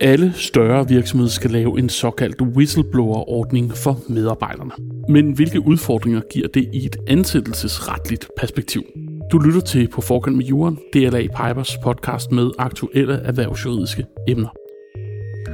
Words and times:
Alle 0.00 0.32
større 0.32 0.88
virksomheder 0.88 1.30
skal 1.30 1.50
lave 1.50 1.78
en 1.78 1.88
såkaldt 1.88 2.42
whistleblower-ordning 2.42 3.72
for 3.72 3.98
medarbejderne. 4.08 4.70
Men 5.08 5.32
hvilke 5.32 5.60
udfordringer 5.60 6.20
giver 6.32 6.48
det 6.48 6.68
i 6.72 6.86
et 6.86 6.96
ansættelsesretligt 7.08 8.28
perspektiv? 8.36 8.82
Du 9.32 9.38
lytter 9.38 9.60
til 9.60 9.88
På 9.88 10.00
forkant 10.00 10.36
med 10.36 10.44
Jorden, 10.44 10.78
DLA 10.92 11.20
Pipers 11.20 11.76
podcast 11.82 12.32
med 12.32 12.50
aktuelle 12.58 13.14
erhvervsjuridiske 13.14 14.06
emner. 14.28 14.65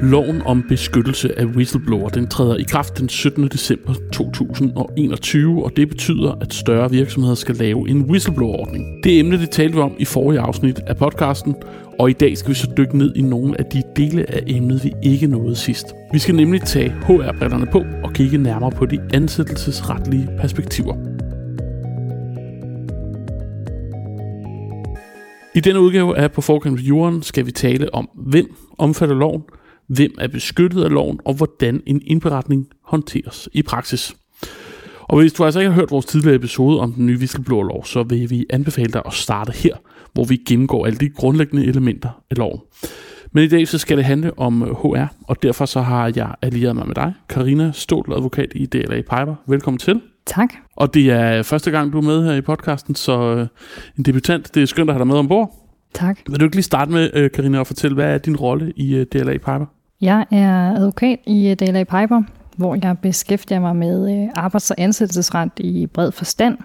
Loven 0.02 0.42
om 0.44 0.64
beskyttelse 0.68 1.38
af 1.38 1.44
whistleblower 1.44 2.08
den 2.08 2.26
træder 2.26 2.56
i 2.56 2.62
kraft 2.62 2.98
den 2.98 3.08
17. 3.08 3.48
december 3.48 3.94
2021, 4.12 5.64
og 5.64 5.76
det 5.76 5.88
betyder, 5.88 6.32
at 6.40 6.54
større 6.54 6.90
virksomheder 6.90 7.34
skal 7.34 7.54
lave 7.54 7.88
en 7.88 8.10
whistleblower-ordning. 8.10 9.04
Det 9.04 9.20
emne, 9.20 9.40
det 9.40 9.50
talte 9.50 9.74
vi 9.74 9.80
om 9.80 9.94
i 9.98 10.04
forrige 10.04 10.40
afsnit 10.40 10.80
af 10.86 10.96
podcasten, 10.96 11.54
og 11.98 12.10
i 12.10 12.12
dag 12.12 12.38
skal 12.38 12.50
vi 12.50 12.54
så 12.54 12.72
dykke 12.76 12.98
ned 12.98 13.16
i 13.16 13.22
nogle 13.22 13.60
af 13.60 13.64
de 13.64 13.82
dele 13.96 14.30
af 14.34 14.42
emnet, 14.46 14.84
vi 14.84 14.92
ikke 15.02 15.26
nåede 15.26 15.56
sidst. 15.56 15.86
Vi 16.12 16.18
skal 16.18 16.34
nemlig 16.34 16.62
tage 16.62 16.90
HR-brillerne 16.90 17.66
på 17.66 17.84
og 18.04 18.12
kigge 18.12 18.38
nærmere 18.38 18.70
på 18.70 18.86
de 18.86 19.00
ansættelsesretlige 19.14 20.28
perspektiver. 20.40 20.94
I 25.54 25.60
denne 25.60 25.80
udgave 25.80 26.18
af 26.18 26.32
På 26.32 26.40
forkant 26.40 26.74
med 26.74 26.82
jorden 26.82 27.22
skal 27.22 27.46
vi 27.46 27.50
tale 27.52 27.94
om, 27.94 28.08
hvem 28.14 28.54
omfatter 28.78 29.16
loven, 29.16 29.42
hvem 29.94 30.14
er 30.18 30.28
beskyttet 30.28 30.84
af 30.84 30.90
loven, 30.90 31.20
og 31.24 31.34
hvordan 31.34 31.82
en 31.86 32.02
indberetning 32.06 32.66
håndteres 32.84 33.48
i 33.52 33.62
praksis. 33.62 34.16
Og 35.00 35.18
hvis 35.18 35.32
du 35.32 35.44
altså 35.44 35.60
ikke 35.60 35.70
har 35.70 35.80
hørt 35.80 35.90
vores 35.90 36.06
tidligere 36.06 36.36
episode 36.36 36.80
om 36.80 36.92
den 36.92 37.06
nye 37.06 37.16
whistleblower-lov, 37.16 37.84
så 37.84 38.02
vil 38.02 38.30
vi 38.30 38.46
anbefale 38.50 38.92
dig 38.92 39.02
at 39.06 39.12
starte 39.12 39.52
her, 39.52 39.76
hvor 40.12 40.24
vi 40.24 40.36
gennemgår 40.36 40.86
alle 40.86 40.98
de 40.98 41.08
grundlæggende 41.08 41.66
elementer 41.66 42.22
af 42.30 42.38
loven. 42.38 42.60
Men 43.32 43.44
i 43.44 43.48
dag 43.48 43.68
så 43.68 43.78
skal 43.78 43.96
det 43.96 44.04
handle 44.04 44.38
om 44.38 44.62
HR, 44.62 45.04
og 45.22 45.42
derfor 45.42 45.66
så 45.66 45.80
har 45.80 46.12
jeg 46.16 46.34
allieret 46.42 46.76
mig 46.76 46.86
med 46.86 46.94
dig, 46.94 47.14
Karina 47.28 47.72
Stål, 47.74 48.12
advokat 48.16 48.52
i 48.54 48.66
DLA 48.66 48.96
Piper. 48.96 49.34
Velkommen 49.46 49.78
til. 49.78 50.00
Tak. 50.26 50.54
Og 50.76 50.94
det 50.94 51.10
er 51.10 51.42
første 51.42 51.70
gang, 51.70 51.92
du 51.92 51.98
er 51.98 52.02
med 52.02 52.24
her 52.24 52.34
i 52.34 52.40
podcasten, 52.40 52.94
så 52.94 53.36
øh, 53.36 53.46
en 53.98 54.04
debutant, 54.04 54.54
det 54.54 54.62
er 54.62 54.66
skønt 54.66 54.90
at 54.90 54.94
have 54.94 54.98
dig 54.98 55.06
med 55.06 55.16
ombord. 55.16 55.54
Tak. 55.94 56.18
Vil 56.28 56.40
du 56.40 56.44
ikke 56.44 56.56
lige 56.56 56.62
starte 56.62 56.90
med, 56.90 57.30
Karina, 57.30 57.60
at 57.60 57.66
fortælle, 57.66 57.94
hvad 57.94 58.14
er 58.14 58.18
din 58.18 58.36
rolle 58.36 58.72
i 58.76 59.04
DLA 59.04 59.32
Piper? 59.32 59.66
Jeg 60.02 60.26
er 60.30 60.76
advokat 60.76 61.18
i 61.26 61.48
øh, 61.50 61.56
DLA 61.56 61.84
Piper, 61.84 62.22
hvor 62.56 62.78
jeg 62.82 62.98
beskæftiger 62.98 63.60
mig 63.60 63.76
med 63.76 64.22
øh, 64.22 64.28
arbejds- 64.34 64.70
og 64.70 64.76
ansættelsesret 64.78 65.50
i 65.58 65.86
bred 65.86 66.12
forstand. 66.12 66.58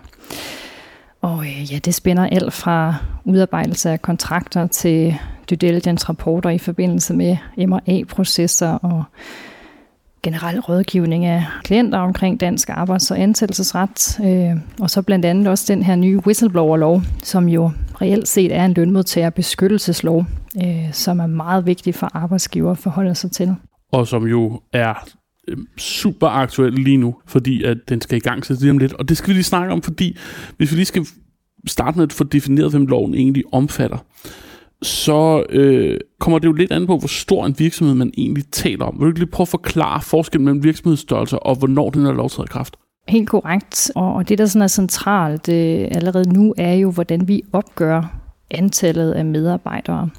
Og 1.22 1.40
øh, 1.40 1.74
ja, 1.74 1.78
det 1.78 1.96
spænder 1.96 2.28
alt 2.28 2.54
fra 2.54 2.96
udarbejdelse 3.26 3.90
af 3.90 4.02
kontrakter 4.02 4.68
til 4.68 5.16
due 5.50 5.56
diligence 5.56 6.10
rapporter 6.10 6.50
i 6.50 6.58
forbindelse 6.58 7.14
med 7.14 7.38
M&A-processer 7.58 8.72
og 8.72 9.04
generel 10.28 10.60
rådgivning 10.60 11.26
af 11.26 11.46
klienter 11.64 12.00
omkring 12.00 12.40
dansk 12.40 12.70
arbejds- 12.70 13.12
og 13.12 13.20
ansættelsesret. 13.20 14.20
Øh, 14.26 14.62
og 14.80 14.90
så 14.90 15.02
blandt 15.02 15.26
andet 15.26 15.48
også 15.48 15.66
den 15.68 15.84
her 15.84 15.96
nye 15.96 16.20
whistleblower-lov, 16.26 17.02
som 17.24 17.50
jo 17.50 17.72
reelt 18.02 18.28
set 18.28 18.56
er 18.56 18.66
en 18.66 18.74
lønmodtagerbeskyttelseslov, 18.74 20.26
øh, 20.64 20.94
som 20.94 21.20
er 21.20 21.28
meget 21.28 21.66
vigtig 21.66 21.96
for 21.96 22.10
arbejdsgiver 22.14 22.72
at 22.72 22.78
forholde 22.78 23.16
sig 23.16 23.32
til. 23.32 23.56
Og 23.92 24.08
som 24.08 24.28
jo 24.28 24.62
er 24.74 24.94
øh, 25.48 25.58
super 25.78 26.28
aktuel 26.28 26.74
lige 26.74 26.98
nu, 26.98 27.16
fordi 27.26 27.64
at 27.64 27.78
den 27.90 28.02
skal 28.02 28.18
i 28.18 28.22
gang 28.22 28.46
så 28.46 28.58
lige 28.60 28.72
om 28.72 28.78
lidt. 28.78 28.94
Og 28.94 29.10
det 29.10 29.18
skal 29.18 29.30
vi 29.30 29.34
lige 29.34 29.44
snakke 29.44 29.74
om, 29.74 29.82
fordi 29.82 30.18
hvis 30.58 30.72
vi 30.72 30.76
lige 30.76 30.86
skal 30.86 31.06
starte 31.68 31.98
med 31.98 32.04
at 32.04 32.14
få 32.14 32.24
defineret, 32.24 32.72
hvem 32.72 32.86
loven 32.86 33.14
egentlig 33.14 33.44
omfatter, 33.52 33.98
så 34.82 35.44
øh, 35.50 36.00
kommer 36.20 36.40
det 36.40 36.48
jo 36.48 36.54
lidt 36.54 36.72
an 36.72 36.88
på, 36.88 36.98
hvor 36.98 37.08
stor 37.08 37.46
en 37.46 37.56
virksomhed 37.58 37.96
man 37.96 38.12
egentlig 38.18 38.44
taler 38.52 38.86
om. 38.86 38.96
Vil 38.96 39.02
du 39.02 39.08
ikke 39.08 39.20
lige 39.20 39.32
prøve 39.32 39.46
at 39.46 39.48
forklare 39.48 40.02
forskellen 40.02 40.46
mellem 40.46 40.64
virksomhedsstørrelser 40.64 41.38
og 41.38 41.56
hvornår 41.56 41.90
den 41.90 42.06
er 42.06 42.14
lovtaget 42.14 42.50
kraft? 42.50 42.76
Helt 43.08 43.30
korrekt. 43.30 43.92
Og 43.96 44.30
det, 44.30 44.38
der 44.38 44.46
sådan 44.46 44.62
er 44.62 44.68
centralt 44.68 45.50
øh, 45.50 45.88
allerede 45.92 46.34
nu, 46.34 46.54
er 46.58 46.74
jo, 46.74 46.92
hvordan 46.92 47.28
vi 47.28 47.42
opgør 47.54 48.20
antallet 48.52 49.12
af 49.12 49.26
medarbejdere. 49.26 50.10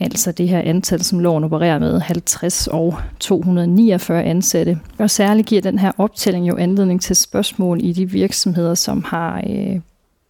Altså 0.00 0.32
det 0.32 0.48
her 0.48 0.60
antal, 0.60 1.02
som 1.02 1.20
loven 1.20 1.44
opererer 1.44 1.78
med, 1.78 2.00
50 2.00 2.66
og 2.66 2.98
249 3.20 4.22
ansatte. 4.24 4.78
Og 4.98 5.10
særligt 5.10 5.48
giver 5.48 5.62
den 5.62 5.78
her 5.78 5.92
optælling 5.98 6.48
jo 6.48 6.56
anledning 6.56 7.00
til 7.00 7.16
spørgsmål 7.16 7.78
i 7.82 7.92
de 7.92 8.10
virksomheder, 8.10 8.74
som 8.74 9.04
har 9.06 9.42
øh, 9.50 9.80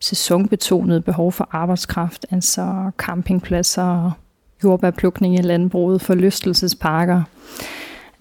sæsonbetonede 0.01 1.01
behov 1.01 1.33
for 1.33 1.49
arbejdskraft, 1.53 2.27
altså 2.31 2.91
campingpladser, 2.99 4.11
jordbærplukning 4.65 5.39
i 5.39 5.43
landbruget, 5.43 6.01
forlystelsesparker. 6.01 7.23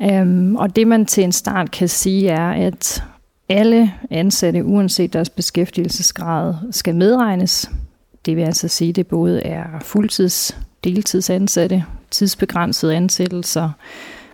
Øhm, 0.01 0.55
og 0.55 0.75
det 0.75 0.87
man 0.87 1.05
til 1.05 1.23
en 1.23 1.31
start 1.31 1.71
kan 1.71 1.89
sige 1.89 2.29
er, 2.29 2.49
at 2.49 3.03
alle 3.49 3.93
ansatte, 4.09 4.65
uanset 4.65 5.13
deres 5.13 5.29
beskæftigelsesgrad, 5.29 6.55
skal 6.71 6.95
medregnes. 6.95 7.71
Det 8.25 8.35
vil 8.35 8.43
altså 8.43 8.67
sige, 8.67 8.89
at 8.89 8.95
det 8.95 9.07
både 9.07 9.43
er 9.43 9.79
fuldtids, 9.81 10.57
deltidsansatte, 10.83 11.85
tidsbegrænsede 12.11 12.95
ansættelser, 12.95 13.69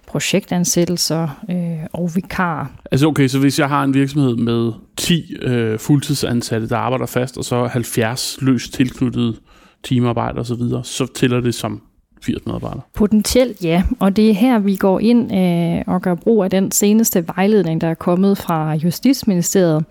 projektansættelser 0.08 1.44
øh, 1.50 1.88
og 1.94 2.12
vikar. 2.16 2.72
Altså 2.91 3.08
okay, 3.08 3.28
så 3.28 3.40
hvis 3.40 3.59
jeg 3.59 3.69
har 3.69 3.84
en 3.84 3.94
virksomhed 3.94 4.36
med 4.36 4.72
10 4.97 5.36
øh, 5.41 5.80
fuldtidsansatte, 5.80 6.69
der 6.69 6.78
arbejder 6.78 7.06
fast, 7.06 7.38
og 7.38 7.46
så 7.46 7.68
70 7.68 8.38
løst 8.42 8.74
tilknyttede 8.74 9.36
timearbejde 9.84 10.40
osv., 10.40 10.46
så, 10.46 10.56
videre, 10.56 10.84
så 10.84 11.08
tæller 11.16 11.42
det 11.42 11.56
som 11.56 11.81
80 12.22 12.46
medarbejdere? 12.46 12.81
Potentielt 12.94 13.63
ja, 13.63 13.84
og 14.00 14.16
det 14.16 14.30
er 14.30 14.34
her, 14.34 14.59
vi 14.59 14.75
går 14.75 15.00
ind 15.00 15.36
øh, 15.36 15.94
og 15.94 16.02
gør 16.02 16.16
brug 16.16 16.44
af 16.44 16.50
den 16.50 16.72
seneste 16.72 17.28
vejledning, 17.28 17.81
der 17.81 17.88
er 17.88 17.94
kommet 17.94 18.38
fra 18.38 18.74
Justitsministeriet. 18.74 19.86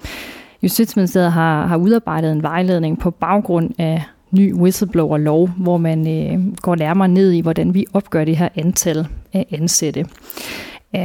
Justitsministeriet 0.63 1.33
har, 1.33 1.67
har 1.67 1.77
udarbejdet 1.77 2.33
en 2.33 2.43
vejledning 2.43 3.01
på 3.01 3.11
baggrund 3.11 3.71
af 3.79 4.03
ny 4.33 4.55
whistleblower-lov, 4.55 5.49
hvor 5.49 5.77
man 5.77 6.09
øh, 6.09 6.57
går 6.57 6.75
nærmere 6.75 7.09
ned 7.09 7.33
i, 7.33 7.41
hvordan 7.41 7.75
vi 7.75 7.87
opgør 7.93 8.25
det 8.25 8.37
her 8.37 8.49
antal 8.55 9.07
af 9.33 9.47
ansatte. 9.51 10.07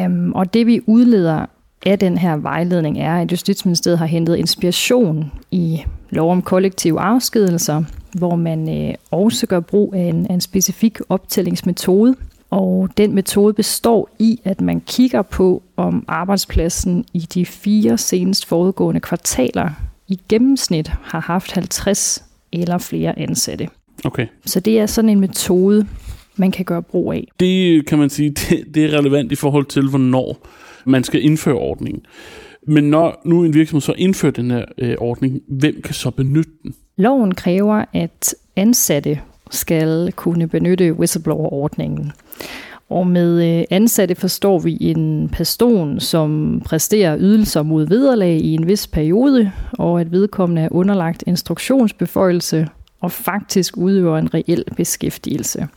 Um, 0.05 0.33
og 0.33 0.53
det 0.53 0.67
vi 0.67 0.81
udleder 0.85 1.45
af 1.85 1.99
den 1.99 2.17
her 2.17 2.35
vejledning 2.35 2.99
er, 2.99 3.21
at 3.21 3.31
Justitsministeriet 3.31 3.99
har 3.99 4.05
hentet 4.05 4.35
inspiration 4.35 5.31
i 5.51 5.83
lov 6.09 6.31
om 6.31 6.41
kollektive 6.41 6.99
afskedelser, 6.99 7.83
hvor 8.17 8.35
man 8.35 8.87
øh, 8.89 8.93
også 9.11 9.47
gør 9.47 9.59
brug 9.59 9.93
af 9.93 10.01
en, 10.01 10.27
af 10.29 10.33
en 10.33 10.41
specifik 10.41 10.97
optællingsmetode. 11.09 12.16
Og 12.49 12.89
den 12.97 13.16
metode 13.16 13.53
består 13.53 14.09
i, 14.19 14.41
at 14.43 14.61
man 14.61 14.81
kigger 14.81 15.21
på, 15.21 15.63
om 15.77 16.05
arbejdspladsen 16.07 17.05
i 17.13 17.19
de 17.19 17.45
fire 17.45 17.97
senest 17.97 18.45
foregående 18.45 18.99
kvartaler 18.99 19.69
i 20.07 20.19
gennemsnit 20.29 20.91
har 21.03 21.19
haft 21.19 21.51
50 21.51 22.26
eller 22.52 22.78
flere 22.78 23.19
ansatte. 23.19 23.68
Okay. 24.06 24.28
Så 24.46 24.59
det 24.59 24.80
er 24.80 24.85
sådan 24.85 25.09
en 25.09 25.19
metode, 25.19 25.88
man 26.35 26.52
kan 26.52 26.66
gøre 26.66 26.81
brug 26.81 27.13
af. 27.13 27.28
Det 27.40 27.85
kan 27.85 27.97
man 27.97 28.09
sige, 28.09 28.30
det, 28.30 28.75
det 28.75 28.85
er 28.85 28.97
relevant 28.97 29.31
i 29.31 29.35
forhold 29.35 29.66
til, 29.66 29.90
hvornår 29.90 30.47
man 30.85 31.03
skal 31.03 31.24
indføre 31.24 31.56
ordningen. 31.56 32.06
Men 32.68 32.84
når 32.84 33.22
nu 33.25 33.44
en 33.44 33.53
virksomhed 33.53 33.81
så 33.81 33.94
indfører 33.97 34.31
den 34.31 34.52
her 34.52 34.66
øh, 34.78 34.96
ordning, 35.00 35.41
hvem 35.47 35.81
kan 35.81 35.94
så 35.94 36.12
benytte 36.12 36.52
den? 36.63 36.75
Loven 36.97 37.35
kræver, 37.35 37.85
at 37.94 38.35
ansatte 38.56 39.19
skal 39.52 40.12
kunne 40.12 40.47
benytte 40.47 40.94
whistleblower-ordningen. 40.94 42.12
Og 42.89 43.07
med 43.07 43.59
øh, 43.59 43.63
ansatte 43.69 44.15
forstår 44.15 44.59
vi 44.59 44.77
en 44.81 45.29
person, 45.29 45.99
som 45.99 46.61
præsterer 46.65 47.17
ydelser 47.19 47.63
mod 47.63 47.87
vederlag 47.87 48.35
i 48.35 48.53
en 48.53 48.67
vis 48.67 48.87
periode, 48.87 49.51
og 49.71 50.01
at 50.01 50.11
vedkommende 50.11 50.61
er 50.61 50.69
underlagt 50.71 51.23
instruktionsbeføjelse 51.27 52.67
og 53.01 53.11
faktisk 53.11 53.77
udøver 53.77 54.17
en 54.17 54.33
reel 54.33 54.63
beskæftigelse. 54.75 55.67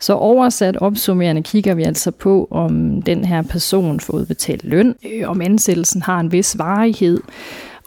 Så 0.00 0.14
oversat 0.14 0.76
opsummerende 0.76 1.42
kigger 1.42 1.74
vi 1.74 1.82
altså 1.82 2.10
på, 2.10 2.48
om 2.50 3.02
den 3.02 3.24
her 3.24 3.42
person 3.42 4.00
får 4.00 4.14
udbetalt 4.14 4.64
løn, 4.64 4.94
øh, 5.12 5.28
om 5.28 5.40
ansættelsen 5.40 6.02
har 6.02 6.20
en 6.20 6.32
vis 6.32 6.58
varighed, 6.58 7.20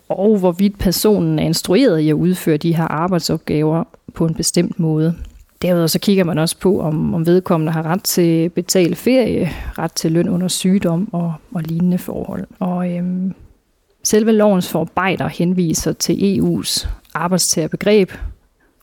og 0.09 0.37
hvorvidt 0.37 0.79
personen 0.79 1.39
er 1.39 1.43
instrueret 1.43 1.99
i 1.99 2.09
at 2.09 2.13
udføre 2.13 2.57
de 2.57 2.75
her 2.75 2.83
arbejdsopgaver 2.83 3.83
på 4.13 4.25
en 4.25 4.33
bestemt 4.33 4.79
måde. 4.79 5.15
Derudover 5.65 5.87
så 5.87 5.99
kigger 5.99 6.23
man 6.23 6.37
også 6.37 6.57
på, 6.57 6.81
om, 6.81 7.13
om 7.13 7.25
vedkommende 7.25 7.71
har 7.71 7.83
ret 7.83 8.03
til 8.03 8.49
betalt 8.49 8.97
ferie, 8.97 9.49
ret 9.77 9.91
til 9.91 10.11
løn 10.11 10.29
under 10.29 10.47
sygdom 10.47 11.13
og, 11.13 11.33
og 11.53 11.63
lignende 11.63 11.97
forhold. 11.97 12.47
Og 12.59 12.91
øhm, 12.91 13.33
selve 14.03 14.31
lovens 14.31 14.69
forarbejder 14.69 15.27
henviser 15.27 15.93
til 15.93 16.13
EU's 16.13 16.87
arbejdstagerbegreb. 17.13 18.11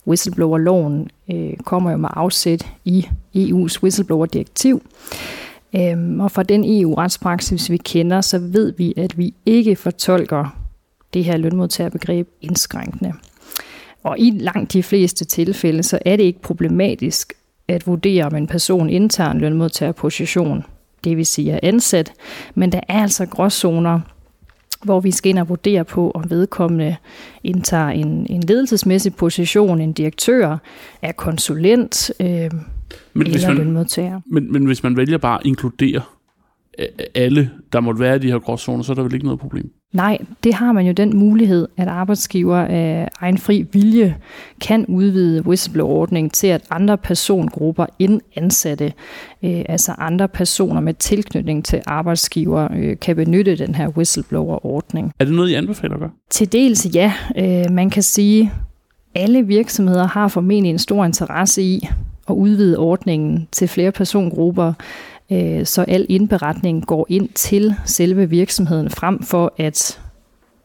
Whistleblower-loven 0.07 1.09
øh, 1.33 1.57
kommer 1.65 1.91
jo 1.91 1.97
med 1.97 2.09
afsæt 2.13 2.67
i 2.85 3.09
EU's 3.37 3.83
whistleblower-direktiv. 3.83 4.83
Øhm, 5.77 6.21
og 6.21 6.31
fra 6.31 6.43
den 6.43 6.81
EU-retspraksis, 6.81 7.71
vi 7.71 7.77
kender, 7.77 8.21
så 8.21 8.39
ved 8.39 8.73
vi, 8.79 8.95
at 8.97 9.19
vi 9.19 9.35
ikke 9.47 9.77
fortolker 9.77 10.57
det 11.15 11.25
her 11.25 11.37
lønmodtagerbegreb 11.37 12.29
indskrænkende. 12.41 13.13
Og 14.03 14.19
i 14.19 14.31
langt 14.31 14.73
de 14.73 14.83
fleste 14.83 15.25
tilfælde, 15.25 15.83
så 15.83 15.99
er 16.05 16.17
det 16.17 16.25
ikke 16.25 16.43
problematisk 16.43 17.33
at 17.69 17.87
vurdere, 17.87 18.25
om 18.25 18.35
en 18.35 18.47
person 18.47 18.91
indtager 18.91 19.31
en 19.31 19.39
lønmodtagerposition, 19.39 20.65
det 21.05 21.17
vil 21.17 21.27
sige 21.27 21.53
er 21.53 21.61
ansat, 21.63 22.13
men 22.55 22.73
der 22.73 22.81
er 22.89 23.03
altså 23.03 23.27
gråzoner, 23.27 24.01
hvor 24.85 25.01
vi 25.01 25.11
skal 25.11 25.31
ind 25.31 25.39
og 25.39 25.49
vurdere 25.49 25.85
på, 25.85 26.11
om 26.11 26.31
vedkommende 26.31 26.97
indtager 27.45 27.89
en, 27.89 28.27
en 28.31 28.41
ledelsesmæssig 28.41 29.15
position, 29.15 29.81
en 29.81 29.93
direktør, 29.93 30.59
er 31.03 31.13
konsulent 31.13 32.11
øh, 32.21 32.27
men 32.27 32.51
eller 33.15 33.33
hvis 33.33 33.47
man, 33.47 33.57
lønmodtager. 33.57 34.21
Men, 34.27 34.53
men 34.53 34.67
hvis 34.67 34.83
man 34.83 34.97
vælger 34.97 35.19
bare 35.19 35.41
at 35.41 35.47
inkludere 35.47 36.01
alle, 37.15 37.51
der 37.73 37.81
måtte 37.81 38.01
være 38.01 38.17
i 38.17 38.19
de 38.19 38.31
her 38.31 38.39
gråzoner, 38.39 38.83
så 38.83 38.93
er 38.93 38.95
der 38.95 39.03
vel 39.03 39.15
ikke 39.15 39.27
noget 39.27 39.41
problem? 39.41 39.73
Nej, 39.93 40.19
det 40.45 40.55
har 40.55 40.73
man 40.73 40.87
jo 40.87 40.93
den 40.93 41.17
mulighed, 41.17 41.69
at 41.77 41.89
arbejdsgiver 41.89 42.57
af 42.57 43.09
egen 43.21 43.39
fri 43.39 43.67
vilje 43.73 44.17
kan 44.61 44.87
udvide 44.87 45.47
whistleblower-ordningen 45.47 46.31
til, 46.31 46.47
at 46.47 46.63
andre 46.71 46.99
persongrupper 46.99 47.87
end 47.99 48.21
ansatte, 48.37 48.93
øh, 49.43 49.65
altså 49.69 49.95
andre 49.99 50.29
personer 50.29 50.81
med 50.81 50.95
tilknytning 50.95 51.65
til 51.65 51.83
arbejdsgiver, 51.87 52.69
øh, 52.77 52.97
kan 53.01 53.17
benytte 53.17 53.57
den 53.57 53.75
her 53.75 53.89
whistleblower-ordning. 53.89 55.13
Er 55.19 55.25
det 55.25 55.35
noget, 55.35 55.51
I 55.51 55.55
anbefaler 55.55 55.95
at 55.95 56.01
gøre? 56.01 56.11
Til 56.31 56.53
dels 56.53 56.87
ja. 56.95 57.13
Øh, 57.39 57.71
man 57.71 57.91
kan 57.91 58.03
sige, 58.03 58.53
alle 59.15 59.47
virksomheder 59.47 60.07
har 60.07 60.29
formentlig 60.29 60.71
en 60.71 60.79
stor 60.79 61.05
interesse 61.05 61.63
i 61.63 61.89
at 62.29 62.35
udvide 62.35 62.79
ordningen 62.79 63.49
til 63.53 63.69
flere 63.69 63.93
persongrupper, 63.93 64.73
så 65.65 65.85
al 65.89 66.07
indberetning 66.09 66.87
går 66.87 67.07
ind 67.09 67.29
til 67.29 67.75
selve 67.85 68.31
virksomheden, 68.31 68.91
frem 68.91 69.23
for 69.23 69.55
at 69.59 70.01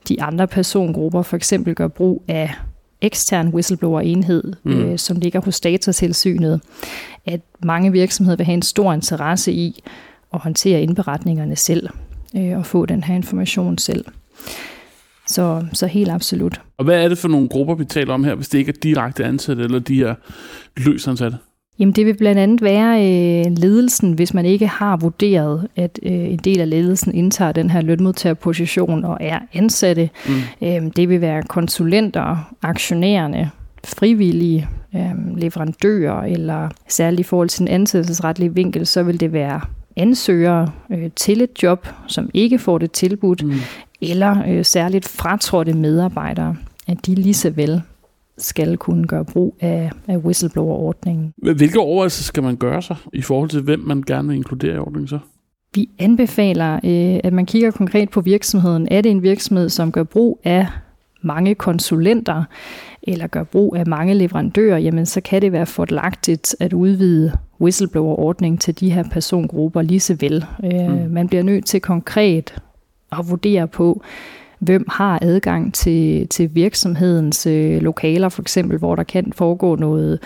de 0.09 0.21
andre 0.21 0.47
persongrupper 0.47 1.21
for 1.21 1.35
eksempel 1.35 1.75
gør 1.75 1.87
brug 1.87 2.23
af 2.27 2.53
ekstern 3.01 3.47
whistleblower-enhed, 3.47 4.53
mm. 4.63 4.71
øh, 4.71 4.97
som 4.97 5.17
ligger 5.17 5.41
hos 5.41 5.59
datatilsynet, 5.59 6.61
at 7.25 7.41
mange 7.63 7.91
virksomheder 7.91 8.37
vil 8.37 8.45
have 8.45 8.53
en 8.53 8.61
stor 8.61 8.93
interesse 8.93 9.51
i 9.51 9.83
at 10.33 10.39
håndtere 10.39 10.81
indberetningerne 10.81 11.55
selv 11.55 11.89
øh, 12.37 12.57
og 12.57 12.65
få 12.65 12.85
den 12.85 13.03
her 13.03 13.15
information 13.15 13.77
selv. 13.77 14.05
Så, 15.27 15.65
så 15.73 15.87
helt 15.87 16.11
absolut. 16.11 16.61
Og 16.77 16.85
hvad 16.85 17.03
er 17.03 17.09
det 17.09 17.17
for 17.17 17.27
nogle 17.27 17.49
grupper, 17.49 17.75
vi 17.75 17.85
taler 17.85 18.13
om 18.13 18.23
her, 18.23 18.35
hvis 18.35 18.49
det 18.49 18.57
ikke 18.57 18.69
er 18.69 18.79
direkte 18.83 19.25
ansatte 19.25 19.63
eller 19.63 19.79
de 19.79 19.95
her 19.95 20.15
løsansatte? 20.77 21.37
Jamen 21.79 21.93
det 21.93 22.05
vil 22.05 22.17
blandt 22.17 22.39
andet 22.39 22.61
være 22.61 22.97
øh, 22.97 23.51
ledelsen, 23.57 24.13
hvis 24.13 24.33
man 24.33 24.45
ikke 24.45 24.67
har 24.67 24.97
vurderet, 24.97 25.67
at 25.75 25.99
øh, 26.03 26.11
en 26.11 26.37
del 26.37 26.61
af 26.61 26.69
ledelsen 26.69 27.13
indtager 27.13 27.51
den 27.51 27.69
her 27.69 27.81
lønmodtagerposition 27.81 29.05
og 29.05 29.17
er 29.21 29.39
ansatte. 29.53 30.09
Mm. 30.27 30.67
Øh, 30.67 30.91
det 30.95 31.09
vil 31.09 31.21
være 31.21 31.43
konsulenter, 31.43 32.53
aktionærerne, 32.61 33.51
frivillige, 33.85 34.67
øh, 34.95 35.37
leverandører, 35.37 36.23
eller 36.23 36.69
særligt 36.87 37.19
i 37.19 37.23
forhold 37.23 37.49
til 37.49 37.59
den 37.59 37.67
ansættelsesretlige 37.67 38.53
vinkel, 38.53 38.87
så 38.87 39.03
vil 39.03 39.19
det 39.19 39.33
være 39.33 39.61
ansøgere 39.95 40.71
øh, 40.91 41.09
til 41.15 41.41
et 41.41 41.63
job, 41.63 41.87
som 42.07 42.29
ikke 42.33 42.59
får 42.59 42.77
det 42.77 42.91
tilbudt, 42.91 43.43
mm. 43.43 43.53
eller 44.01 44.43
øh, 44.47 44.65
særligt 44.65 45.07
fratrådte 45.07 45.73
medarbejdere, 45.73 46.55
at 46.87 47.05
de 47.05 47.15
lige 47.15 47.33
så 47.33 47.49
vel 47.49 47.81
skal 48.37 48.77
kunne 48.77 49.07
gøre 49.07 49.25
brug 49.25 49.55
af, 49.59 49.91
af 50.07 50.17
whistleblower-ordningen. 50.17 51.33
Hvilke 51.37 51.79
overvejelser 51.79 52.23
skal 52.23 52.43
man 52.43 52.55
gøre 52.55 52.81
sig 52.81 52.95
i 53.13 53.21
forhold 53.21 53.49
til, 53.49 53.61
hvem 53.61 53.79
man 53.79 54.03
gerne 54.07 54.27
vil 54.27 54.37
inkludere 54.37 54.75
i 54.75 54.79
ordningen 54.79 55.07
så? 55.07 55.19
Vi 55.75 55.89
anbefaler, 55.99 56.75
øh, 56.75 57.19
at 57.23 57.33
man 57.33 57.45
kigger 57.45 57.71
konkret 57.71 58.09
på 58.09 58.21
virksomheden. 58.21 58.87
Er 58.91 59.01
det 59.01 59.11
en 59.11 59.23
virksomhed, 59.23 59.69
som 59.69 59.91
gør 59.91 60.03
brug 60.03 60.39
af 60.43 60.67
mange 61.21 61.55
konsulenter, 61.55 62.43
eller 63.03 63.27
gør 63.27 63.43
brug 63.43 63.75
af 63.75 63.87
mange 63.87 64.13
leverandører, 64.13 64.77
jamen 64.77 65.05
så 65.05 65.21
kan 65.21 65.41
det 65.41 65.51
være 65.51 65.65
fordelagtigt 65.65 66.55
at 66.59 66.73
udvide 66.73 67.31
whistleblower-ordningen 67.61 68.57
til 68.57 68.79
de 68.79 68.91
her 68.91 69.03
persongrupper 69.11 69.81
lige 69.81 69.99
så 69.99 70.15
vel. 70.19 70.45
Øh, 70.63 70.89
mm. 70.89 71.11
Man 71.11 71.27
bliver 71.27 71.43
nødt 71.43 71.65
til 71.65 71.81
konkret 71.81 72.55
at 73.11 73.29
vurdere 73.29 73.67
på, 73.67 74.01
hvem 74.59 74.85
har 74.89 75.19
adgang 75.21 75.73
til, 75.73 76.27
til 76.27 76.55
virksomhedens 76.55 77.45
øh, 77.45 77.81
lokaler, 77.81 78.29
for 78.29 78.41
eksempel, 78.41 78.77
hvor 78.77 78.95
der 78.95 79.03
kan 79.03 79.33
foregå 79.35 79.75
noget, 79.75 80.19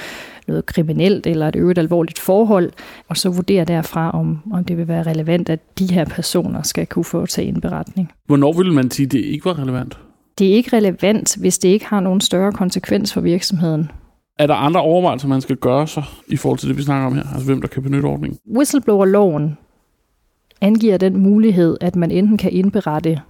noget 0.48 0.66
kriminelt 0.66 1.28
eller 1.28 1.48
et 1.48 1.56
øvrigt 1.56 1.80
alvorligt 1.80 2.20
forhold, 2.20 2.72
og 3.10 3.18
så 3.18 3.30
vurdere 3.30 3.66
derfra, 3.66 4.12
om, 4.12 4.40
om 4.54 4.64
det 4.64 4.78
vil 4.78 4.88
være 4.88 5.04
relevant, 5.04 5.50
at 5.50 5.80
de 5.80 5.94
her 5.94 6.06
personer 6.06 6.62
skal 6.62 6.88
kunne 6.88 7.06
få 7.06 7.26
til 7.26 7.48
indberetning. 7.48 8.12
Hvornår 8.26 8.54
vil 8.54 8.74
man 8.74 8.92
sige, 8.92 9.06
at 9.06 9.12
det 9.12 9.20
ikke 9.20 9.46
var 9.46 9.60
relevant? 9.60 9.98
Det 10.40 10.48
er 10.50 10.54
ikke 10.54 10.78
relevant, 10.78 11.38
hvis 11.40 11.60
det 11.60 11.70
ikke 11.70 11.86
har 11.86 12.00
nogen 12.00 12.22
større 12.22 12.52
konsekvens 12.52 13.14
for 13.14 13.22
virksomheden. 13.22 13.92
Er 14.40 14.48
der 14.48 14.56
andre 14.56 14.82
overvejelser, 14.82 15.28
man 15.28 15.42
skal 15.42 15.56
gøre 15.56 15.88
sig 15.88 16.04
i 16.28 16.38
forhold 16.38 16.60
til 16.60 16.70
det, 16.70 16.78
vi 16.78 16.82
snakker 16.82 17.08
om 17.08 17.14
her? 17.14 17.24
Altså 17.34 17.46
hvem 17.46 17.62
der 17.62 17.68
kan 17.68 17.84
benytte 17.84 18.06
ordningen? 18.06 18.40
Whistleblower-loven 18.56 19.58
angiver 20.62 20.98
den 20.98 21.18
mulighed, 21.18 21.78
at 21.82 21.96
man 21.96 22.12
enten 22.12 22.38
kan 22.38 22.52
indberette 22.52 23.22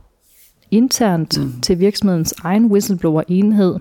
internt 0.71 1.37
mm. 1.39 1.61
til 1.61 1.79
virksomhedens 1.79 2.33
egen 2.43 2.65
whistleblower-enhed. 2.65 3.79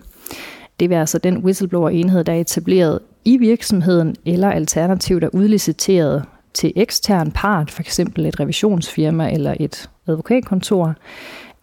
Det 0.81 0.91
vil 0.91 0.97
altså 0.97 1.19
den 1.19 1.37
whistleblower-enhed, 1.37 2.25
der 2.25 2.33
er 2.33 2.41
etableret 2.41 2.99
i 3.25 3.37
virksomheden, 3.37 4.17
eller 4.25 4.51
alternativt 4.51 5.25
er 5.25 5.29
udliciteret 5.33 6.25
til 6.55 6.73
ekstern 6.77 7.31
part, 7.31 7.71
f.eks. 7.71 7.99
et 8.01 8.41
revisionsfirma 8.41 9.33
eller 9.33 9.55
et 9.61 9.91
advokatkontor. 10.07 10.95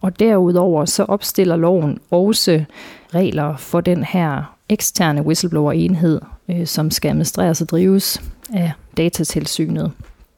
Og 0.00 0.20
derudover 0.20 0.84
så 0.84 1.04
opstiller 1.04 1.56
loven 1.56 1.98
også 2.10 2.64
regler 3.14 3.56
for 3.56 3.80
den 3.80 4.04
her 4.04 4.56
eksterne 4.68 5.22
whistleblower-enhed, 5.22 6.20
øh, 6.48 6.66
som 6.66 6.90
skal 6.90 7.08
administreres 7.08 7.62
og 7.62 7.68
drives 7.68 8.22
af 8.54 8.72
datatilsynet. 8.96 9.92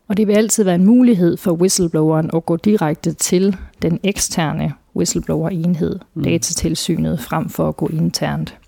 Og 0.09 0.17
det 0.17 0.27
vil 0.27 0.33
altid 0.33 0.65
være 0.65 0.75
en 0.75 0.87
mulighed 0.87 1.37
for 1.37 1.53
whistlebloweren 1.53 2.31
at 2.35 2.47
gå 2.47 2.57
direkte 2.57 3.13
til 3.13 3.57
den 3.83 4.01
eksterne 4.03 4.73
whistleblower-enhed, 5.01 5.99
mm. 6.15 6.23
datatilsynet, 6.23 7.21
frem 7.21 7.49
for 7.49 7.69
at 7.69 7.77
gå 7.77 7.89
internt. 7.89 8.59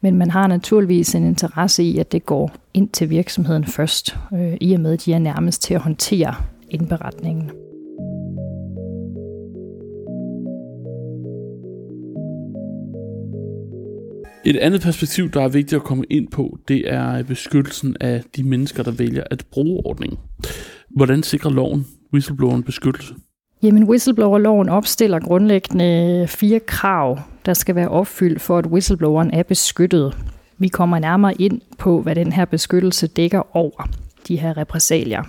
Men 0.00 0.16
man 0.16 0.30
har 0.30 0.46
naturligvis 0.46 1.14
en 1.14 1.24
interesse 1.24 1.82
i, 1.82 1.98
at 1.98 2.12
det 2.12 2.26
går 2.26 2.52
ind 2.74 2.88
til 2.88 3.10
virksomheden 3.10 3.64
først, 3.64 4.16
øh, 4.34 4.56
i 4.60 4.72
og 4.72 4.80
med, 4.80 4.92
at 4.92 5.04
de 5.04 5.12
er 5.12 5.18
nærmest 5.18 5.62
til 5.62 5.74
at 5.74 5.80
håndtere 5.80 6.34
indberetningen. 6.70 7.50
Et 14.46 14.56
andet 14.56 14.80
perspektiv, 14.80 15.30
der 15.30 15.42
er 15.42 15.48
vigtigt 15.48 15.80
at 15.80 15.84
komme 15.84 16.04
ind 16.10 16.28
på, 16.28 16.58
det 16.68 16.92
er 16.92 17.22
beskyttelsen 17.22 17.96
af 18.00 18.22
de 18.36 18.42
mennesker, 18.42 18.82
der 18.82 18.90
vælger 18.90 19.24
at 19.30 19.46
bruge 19.50 19.86
ordningen. 19.86 20.18
Hvordan 20.90 21.22
sikrer 21.22 21.50
loven 21.50 21.86
whistlebloweren 22.12 22.62
beskyttelse? 22.62 23.14
Jamen, 23.64 23.84
whistleblower-loven 23.84 24.68
opstiller 24.68 25.18
grundlæggende 25.18 26.18
øh, 26.22 26.28
fire 26.28 26.60
krav, 26.60 27.18
der 27.46 27.54
skal 27.54 27.74
være 27.74 27.88
opfyldt 27.88 28.40
for, 28.40 28.58
at 28.58 28.66
whistlebloweren 28.66 29.30
er 29.34 29.42
beskyttet. 29.42 30.16
Vi 30.58 30.68
kommer 30.68 30.98
nærmere 30.98 31.34
ind 31.34 31.60
på, 31.78 32.00
hvad 32.00 32.14
den 32.14 32.32
her 32.32 32.44
beskyttelse 32.44 33.06
dækker 33.06 33.56
over, 33.56 33.88
de 34.28 34.36
her 34.36 34.56
repressalier. 34.56 35.22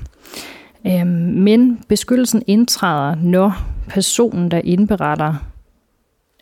Øhm, 0.87 1.07
men 1.41 1.79
beskyttelsen 1.87 2.43
indtræder, 2.47 3.15
når 3.15 3.53
personen, 3.87 4.51
der 4.51 4.61
indberetter, 4.63 5.33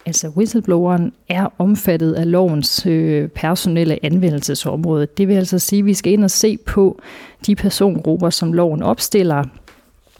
altså 0.06 0.30
whistlebloweren, 0.30 1.14
er 1.30 1.54
omfattet 1.58 2.14
af 2.14 2.32
lovens 2.32 2.86
øh, 2.86 3.28
personelle 3.30 4.06
anvendelsesområde. 4.06 5.08
Det 5.18 5.28
vil 5.28 5.36
altså 5.36 5.60
sige, 5.60 5.80
at 5.80 5.86
vi 5.86 5.94
skal 5.94 6.14
ind 6.14 6.24
og 6.24 6.32
se 6.32 6.58
på 6.58 7.02
de 7.48 7.56
persongrupper, 7.56 8.30
som 8.30 8.54
loven 8.54 8.84
opstiller, 8.84 9.44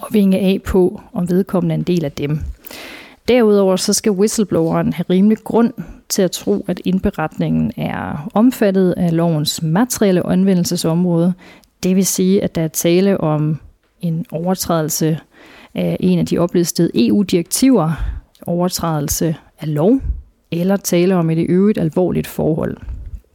og 0.04 0.14
vinge 0.14 0.40
af 0.40 0.62
på, 0.66 1.02
om 1.14 1.30
vedkommende 1.30 1.74
er 1.74 1.78
en 1.78 1.84
del 1.84 2.06
af 2.06 2.12
dem. 2.12 2.40
Derudover 3.28 3.76
så 3.76 3.94
skal 3.94 4.12
whistlebloweren 4.12 4.94
have 4.94 5.06
rimelig 5.10 5.38
grund 5.38 5.74
til 6.10 6.22
at 6.22 6.32
tro, 6.32 6.66
at 6.68 6.82
indberetningen 6.86 7.72
er 7.78 8.30
omfattet 8.34 8.94
af 8.98 9.16
lovens 9.16 9.62
materielle 9.62 10.26
anvendelsesområde. 10.26 11.34
Det 11.84 11.96
vil 11.96 12.06
sige, 12.06 12.44
at 12.44 12.56
der 12.56 12.62
er 12.62 12.68
tale 12.68 13.22
om 13.22 13.60
en 14.02 14.26
overtrædelse 14.32 15.20
af 15.76 15.98
en 16.00 16.20
af 16.20 16.26
de 16.26 16.38
oplistede 16.38 17.08
EU-direktiver, 17.08 17.92
overtrædelse 18.46 19.36
af 19.60 19.74
lov, 19.74 20.00
eller 20.52 20.78
tale 20.78 21.16
om 21.16 21.30
et 21.30 21.38
i 21.38 21.42
øvrigt 21.42 21.78
alvorligt 21.78 22.28
forhold. 22.28 22.78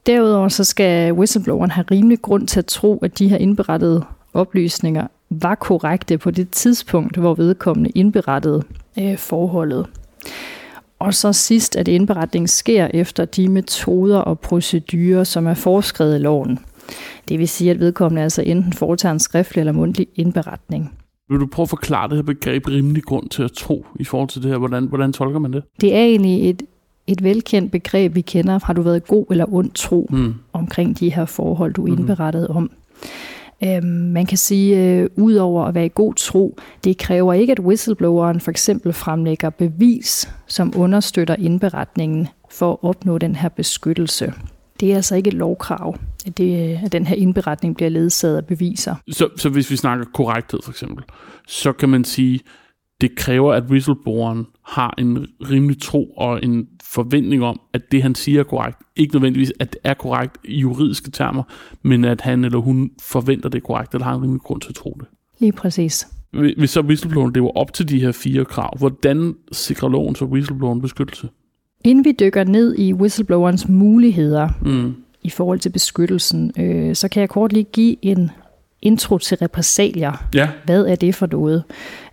Derudover 0.06 0.48
så 0.48 0.64
skal 0.64 1.12
whistlebloweren 1.12 1.70
have 1.70 1.84
rimelig 1.90 2.22
grund 2.22 2.46
til 2.48 2.58
at 2.58 2.66
tro, 2.66 2.98
at 2.98 3.18
de 3.18 3.28
her 3.28 3.36
indberettede 3.36 4.04
oplysninger 4.34 5.06
var 5.30 5.54
korrekte 5.54 6.18
på 6.18 6.30
det 6.30 6.50
tidspunkt, 6.50 7.16
hvor 7.16 7.34
vedkommende 7.34 7.90
indberettede 7.90 8.62
øh, 8.98 9.18
forholdet. 9.18 9.86
Og 10.98 11.14
så 11.14 11.32
sidst, 11.32 11.76
at 11.76 11.88
indberetning 11.88 12.48
sker 12.48 12.88
efter 12.94 13.24
de 13.24 13.48
metoder 13.48 14.18
og 14.18 14.40
procedurer, 14.40 15.24
som 15.24 15.46
er 15.46 15.54
foreskrevet 15.54 16.14
i 16.14 16.18
loven. 16.18 16.58
Det 17.28 17.38
vil 17.38 17.48
sige, 17.48 17.70
at 17.70 17.80
vedkommende 17.80 18.22
altså 18.22 18.42
enten 18.42 18.72
foretager 18.72 19.12
en 19.12 19.18
skriftlig 19.18 19.60
eller 19.60 19.72
mundtlig 19.72 20.06
indberetning. 20.14 20.92
Vil 21.28 21.40
du 21.40 21.46
prøve 21.46 21.64
at 21.64 21.68
forklare 21.68 22.08
det 22.08 22.16
her 22.16 22.22
begreb 22.22 22.68
rimelig 22.68 23.02
grund 23.02 23.28
til 23.28 23.42
at 23.42 23.52
tro 23.52 23.86
i 24.00 24.04
forhold 24.04 24.28
til 24.28 24.42
det 24.42 24.50
her? 24.50 24.58
Hvordan, 24.58 24.84
hvordan 24.84 25.12
tolker 25.12 25.38
man 25.38 25.52
det? 25.52 25.62
Det 25.80 25.94
er 25.94 26.02
egentlig 26.02 26.50
et, 26.50 26.62
et 27.06 27.24
velkendt 27.24 27.72
begreb, 27.72 28.14
vi 28.14 28.20
kender. 28.20 28.60
Har 28.64 28.72
du 28.72 28.82
været 28.82 29.06
god 29.06 29.26
eller 29.30 29.54
ond 29.54 29.70
tro 29.70 30.08
mm. 30.10 30.34
omkring 30.52 31.00
de 31.00 31.12
her 31.12 31.24
forhold, 31.24 31.74
du 31.74 31.82
mm-hmm. 31.82 31.98
indberettede 31.98 32.48
om? 32.48 32.70
Øhm, 33.64 33.86
man 33.86 34.26
kan 34.26 34.38
sige, 34.38 34.78
øh, 34.84 35.08
udover 35.16 35.64
at 35.64 35.74
være 35.74 35.86
i 35.86 35.90
god 35.94 36.14
tro, 36.14 36.58
det 36.84 36.98
kræver 36.98 37.32
ikke, 37.32 37.52
at 37.52 37.60
whistlebloweren 37.60 38.40
for 38.40 38.50
eksempel 38.50 38.92
fremlægger 38.92 39.50
bevis, 39.50 40.30
som 40.46 40.72
understøtter 40.76 41.36
indberetningen 41.38 42.28
for 42.50 42.72
at 42.72 42.78
opnå 42.82 43.18
den 43.18 43.36
her 43.36 43.48
beskyttelse. 43.48 44.32
Det 44.80 44.92
er 44.92 44.96
altså 44.96 45.16
ikke 45.16 45.28
et 45.28 45.34
lovkrav, 45.34 45.96
at, 46.26 46.38
det, 46.38 46.78
at 46.84 46.92
den 46.92 47.06
her 47.06 47.16
indberetning 47.16 47.76
bliver 47.76 47.88
ledsaget 47.88 48.36
af 48.36 48.46
beviser. 48.46 48.94
Så, 49.10 49.28
så 49.36 49.48
hvis 49.48 49.70
vi 49.70 49.76
snakker 49.76 50.04
korrekthed 50.14 50.60
for 50.64 50.70
eksempel, 50.70 51.04
så 51.46 51.72
kan 51.72 51.88
man 51.88 52.04
sige, 52.04 52.40
det 53.00 53.16
kræver, 53.16 53.52
at 53.52 53.62
whistlebloweren 53.64 54.46
har 54.64 54.94
en 54.98 55.26
rimelig 55.50 55.80
tro 55.82 56.04
og 56.16 56.44
en 56.44 56.66
forventning 56.82 57.44
om, 57.44 57.60
at 57.72 57.92
det, 57.92 58.02
han 58.02 58.14
siger 58.14 58.40
er 58.40 58.44
korrekt. 58.44 58.78
Ikke 58.96 59.14
nødvendigvis, 59.14 59.52
at 59.60 59.72
det 59.72 59.78
er 59.84 59.94
korrekt 59.94 60.36
i 60.44 60.58
juridiske 60.60 61.10
termer, 61.10 61.42
men 61.82 62.04
at 62.04 62.20
han 62.20 62.44
eller 62.44 62.58
hun 62.58 62.90
forventer 63.02 63.48
det 63.48 63.62
korrekt, 63.62 63.94
eller 63.94 64.04
har 64.04 64.14
en 64.14 64.22
rimelig 64.22 64.40
grund 64.40 64.60
til 64.60 64.68
at 64.68 64.74
tro 64.74 64.96
det. 65.00 65.06
Lige 65.40 65.52
præcis. 65.52 66.08
Hvis 66.58 66.70
så 66.70 66.80
whistlebloweren 66.80 67.32
lever 67.32 67.50
op 67.56 67.72
til 67.72 67.88
de 67.88 68.00
her 68.00 68.12
fire 68.12 68.44
krav, 68.44 68.78
hvordan 68.78 69.34
sikrer 69.52 69.88
loven 69.88 70.14
så 70.14 70.24
whistlebloweren 70.24 70.80
beskyttelse? 70.80 71.28
Inden 71.84 72.04
vi 72.04 72.12
dykker 72.20 72.44
ned 72.44 72.74
i 72.78 72.92
whistleblowerens 72.94 73.68
muligheder 73.68 74.48
Mm. 74.62 74.94
i 75.22 75.30
forhold 75.30 75.58
til 75.58 75.70
beskyttelsen, 75.70 76.52
øh, 76.58 76.94
så 76.94 77.08
kan 77.08 77.20
jeg 77.20 77.28
kort 77.28 77.52
lige 77.52 77.64
give 77.72 77.96
en 78.02 78.30
intro 78.82 79.18
til 79.18 79.36
repressalier. 79.36 80.26
Ja, 80.34 80.48
Hvad 80.64 80.86
er 80.86 80.94
det 80.94 81.14
for 81.14 81.26
noget? 81.26 81.64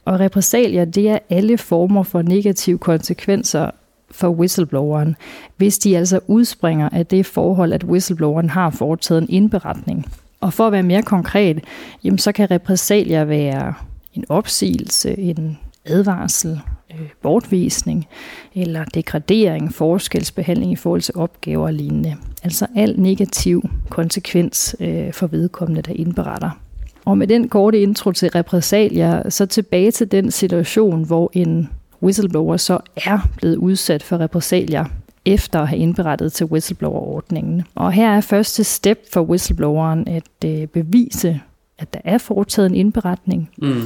Og 0.05 0.19
repressalier, 0.19 0.85
det 0.85 1.09
er 1.09 1.19
alle 1.29 1.57
former 1.57 2.03
for 2.03 2.21
negative 2.21 2.77
konsekvenser 2.77 3.69
for 4.12 4.29
whistlebloweren, 4.29 5.15
hvis 5.57 5.79
de 5.79 5.97
altså 5.97 6.19
udspringer 6.27 6.89
af 6.91 7.05
det 7.05 7.25
forhold, 7.25 7.74
at 7.74 7.83
whistlebloweren 7.83 8.50
har 8.50 8.69
foretaget 8.69 9.21
en 9.21 9.29
indberetning. 9.29 10.05
Og 10.41 10.53
for 10.53 10.67
at 10.67 10.71
være 10.71 10.83
mere 10.83 11.01
konkret, 11.01 11.63
jamen 12.03 12.17
så 12.17 12.31
kan 12.31 12.51
repressalier 12.51 13.24
være 13.24 13.74
en 14.13 14.25
opsigelse, 14.29 15.19
en 15.19 15.57
advarsel, 15.85 16.59
øh, 16.91 17.09
bortvisning 17.21 18.07
eller 18.55 18.85
degradering, 18.85 19.74
forskelsbehandling 19.74 20.71
i 20.71 20.75
forhold 20.75 21.01
til 21.01 21.15
opgaver 21.17 21.65
og 21.65 21.74
lignende. 21.74 22.15
Altså 22.43 22.67
al 22.75 23.00
negativ 23.00 23.63
konsekvens 23.89 24.75
øh, 24.79 25.13
for 25.13 25.27
vedkommende, 25.27 25.81
der 25.81 25.93
indberetter. 25.93 26.64
Og 27.05 27.17
med 27.17 27.27
den 27.27 27.50
korte 27.50 27.81
intro 27.81 28.12
til 28.12 28.29
repressalier, 28.29 29.29
så 29.29 29.45
tilbage 29.45 29.91
til 29.91 30.12
den 30.12 30.31
situation, 30.31 31.03
hvor 31.03 31.31
en 31.33 31.69
whistleblower 32.03 32.57
så 32.57 32.79
er 32.95 33.29
blevet 33.38 33.55
udsat 33.55 34.03
for 34.03 34.17
repressalier 34.17 34.85
efter 35.25 35.59
at 35.59 35.67
have 35.67 35.79
indberettet 35.79 36.33
til 36.33 36.45
whistleblower-ordningen. 36.45 37.63
Og 37.75 37.91
her 37.91 38.09
er 38.09 38.21
første 38.21 38.63
step 38.63 39.00
for 39.13 39.21
whistlebloweren 39.21 40.07
at 40.07 40.45
øh, 40.45 40.67
bevise, 40.67 41.41
at 41.77 41.93
der 41.93 42.00
er 42.03 42.17
foretaget 42.17 42.69
en 42.69 42.75
indberetning. 42.75 43.50
mm. 43.57 43.81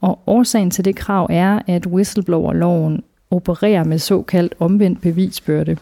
Og 0.00 0.18
årsagen 0.26 0.70
til 0.70 0.84
det 0.84 0.96
krav 0.96 1.26
er, 1.30 1.58
at 1.66 1.86
whistleblower-loven 1.86 3.02
opererer 3.30 3.84
med 3.84 3.98
såkaldt 3.98 4.54
omvendt 4.58 5.00
bevisbyrde. 5.00 5.76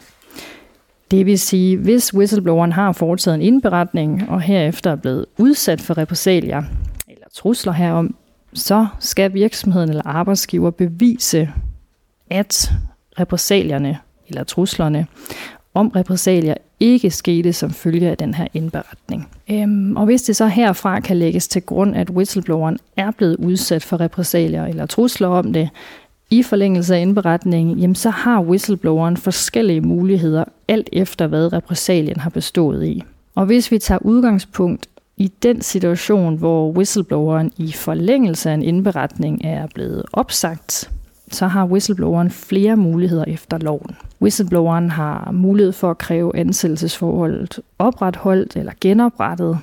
Det 1.11 1.27
vil 1.27 1.39
sige, 1.39 1.77
hvis 1.77 2.15
whistlebloweren 2.15 2.73
har 2.73 2.93
foretaget 2.93 3.35
en 3.35 3.43
indberetning 3.43 4.31
og 4.31 4.41
herefter 4.41 4.91
er 4.91 4.97
blevet 4.97 5.27
udsat 5.39 5.81
for 5.81 5.99
repressalier 5.99 6.63
eller 7.09 7.27
trusler 7.35 7.73
herom, 7.73 8.15
så 8.55 8.87
skal 8.99 9.35
virksomheden 9.35 9.89
eller 9.89 10.07
arbejdsgiver 10.07 10.71
bevise, 10.71 11.51
at 12.31 12.73
repressalierne 13.21 13.99
eller 14.29 14.45
truslerne 14.45 15.07
om 15.75 15.89
repressalier 15.89 16.55
ikke 16.81 17.11
skete 17.11 17.53
som 17.53 17.71
følge 17.71 18.11
af 18.11 18.17
den 18.17 18.35
her 18.35 18.47
indberetning. 18.55 19.29
Øhm, 19.51 19.97
og 19.97 20.05
hvis 20.05 20.23
det 20.23 20.37
så 20.37 20.47
herfra 20.47 21.01
kan 21.01 21.17
lægges 21.17 21.49
til 21.49 21.63
grund, 21.63 21.97
at 21.97 22.11
whistlebloweren 22.11 22.79
er 22.97 23.11
blevet 23.11 23.37
udsat 23.37 23.85
for 23.85 24.01
repressalier 24.01 24.65
eller 24.65 24.87
trusler 24.87 25.29
om 25.29 25.53
det, 25.53 25.69
i 26.31 26.43
forlængelse 26.43 26.97
af 26.97 27.01
indberetningen, 27.01 27.79
jamen 27.79 27.95
så 27.95 28.11
har 28.11 28.41
whistlebloweren 28.41 29.17
forskellige 29.17 29.81
muligheder, 29.81 30.45
alt 30.69 30.89
efter 30.93 31.27
hvad 31.27 31.53
repressalien 31.53 32.21
har 32.21 32.31
bestået 32.31 32.87
i. 32.87 33.03
Og 33.35 33.47
hvis 33.47 33.71
vi 33.71 33.79
tager 33.79 33.99
udgangspunkt 34.03 34.87
i 35.17 35.33
den 35.43 35.63
situation, 35.63 36.37
hvor 36.37 36.71
whistlebloweren 36.71 37.53
i 37.57 37.73
forlængelse 37.73 38.51
af 38.51 38.55
en 38.55 38.63
indberetning 38.63 39.45
er 39.45 39.67
blevet 39.75 40.03
opsagt, 40.13 40.91
så 41.31 41.47
har 41.47 41.67
whistlebloweren 41.67 42.31
flere 42.31 42.77
muligheder 42.77 43.25
efter 43.25 43.59
loven. 43.59 43.97
Whistlebloweren 44.23 44.91
har 44.91 45.31
mulighed 45.33 45.73
for 45.73 45.91
at 45.91 45.99
kræve 45.99 46.37
ansættelsesforholdet 46.37 47.61
opretholdt 47.79 48.57
eller 48.57 48.73
genoprettet, 48.81 49.59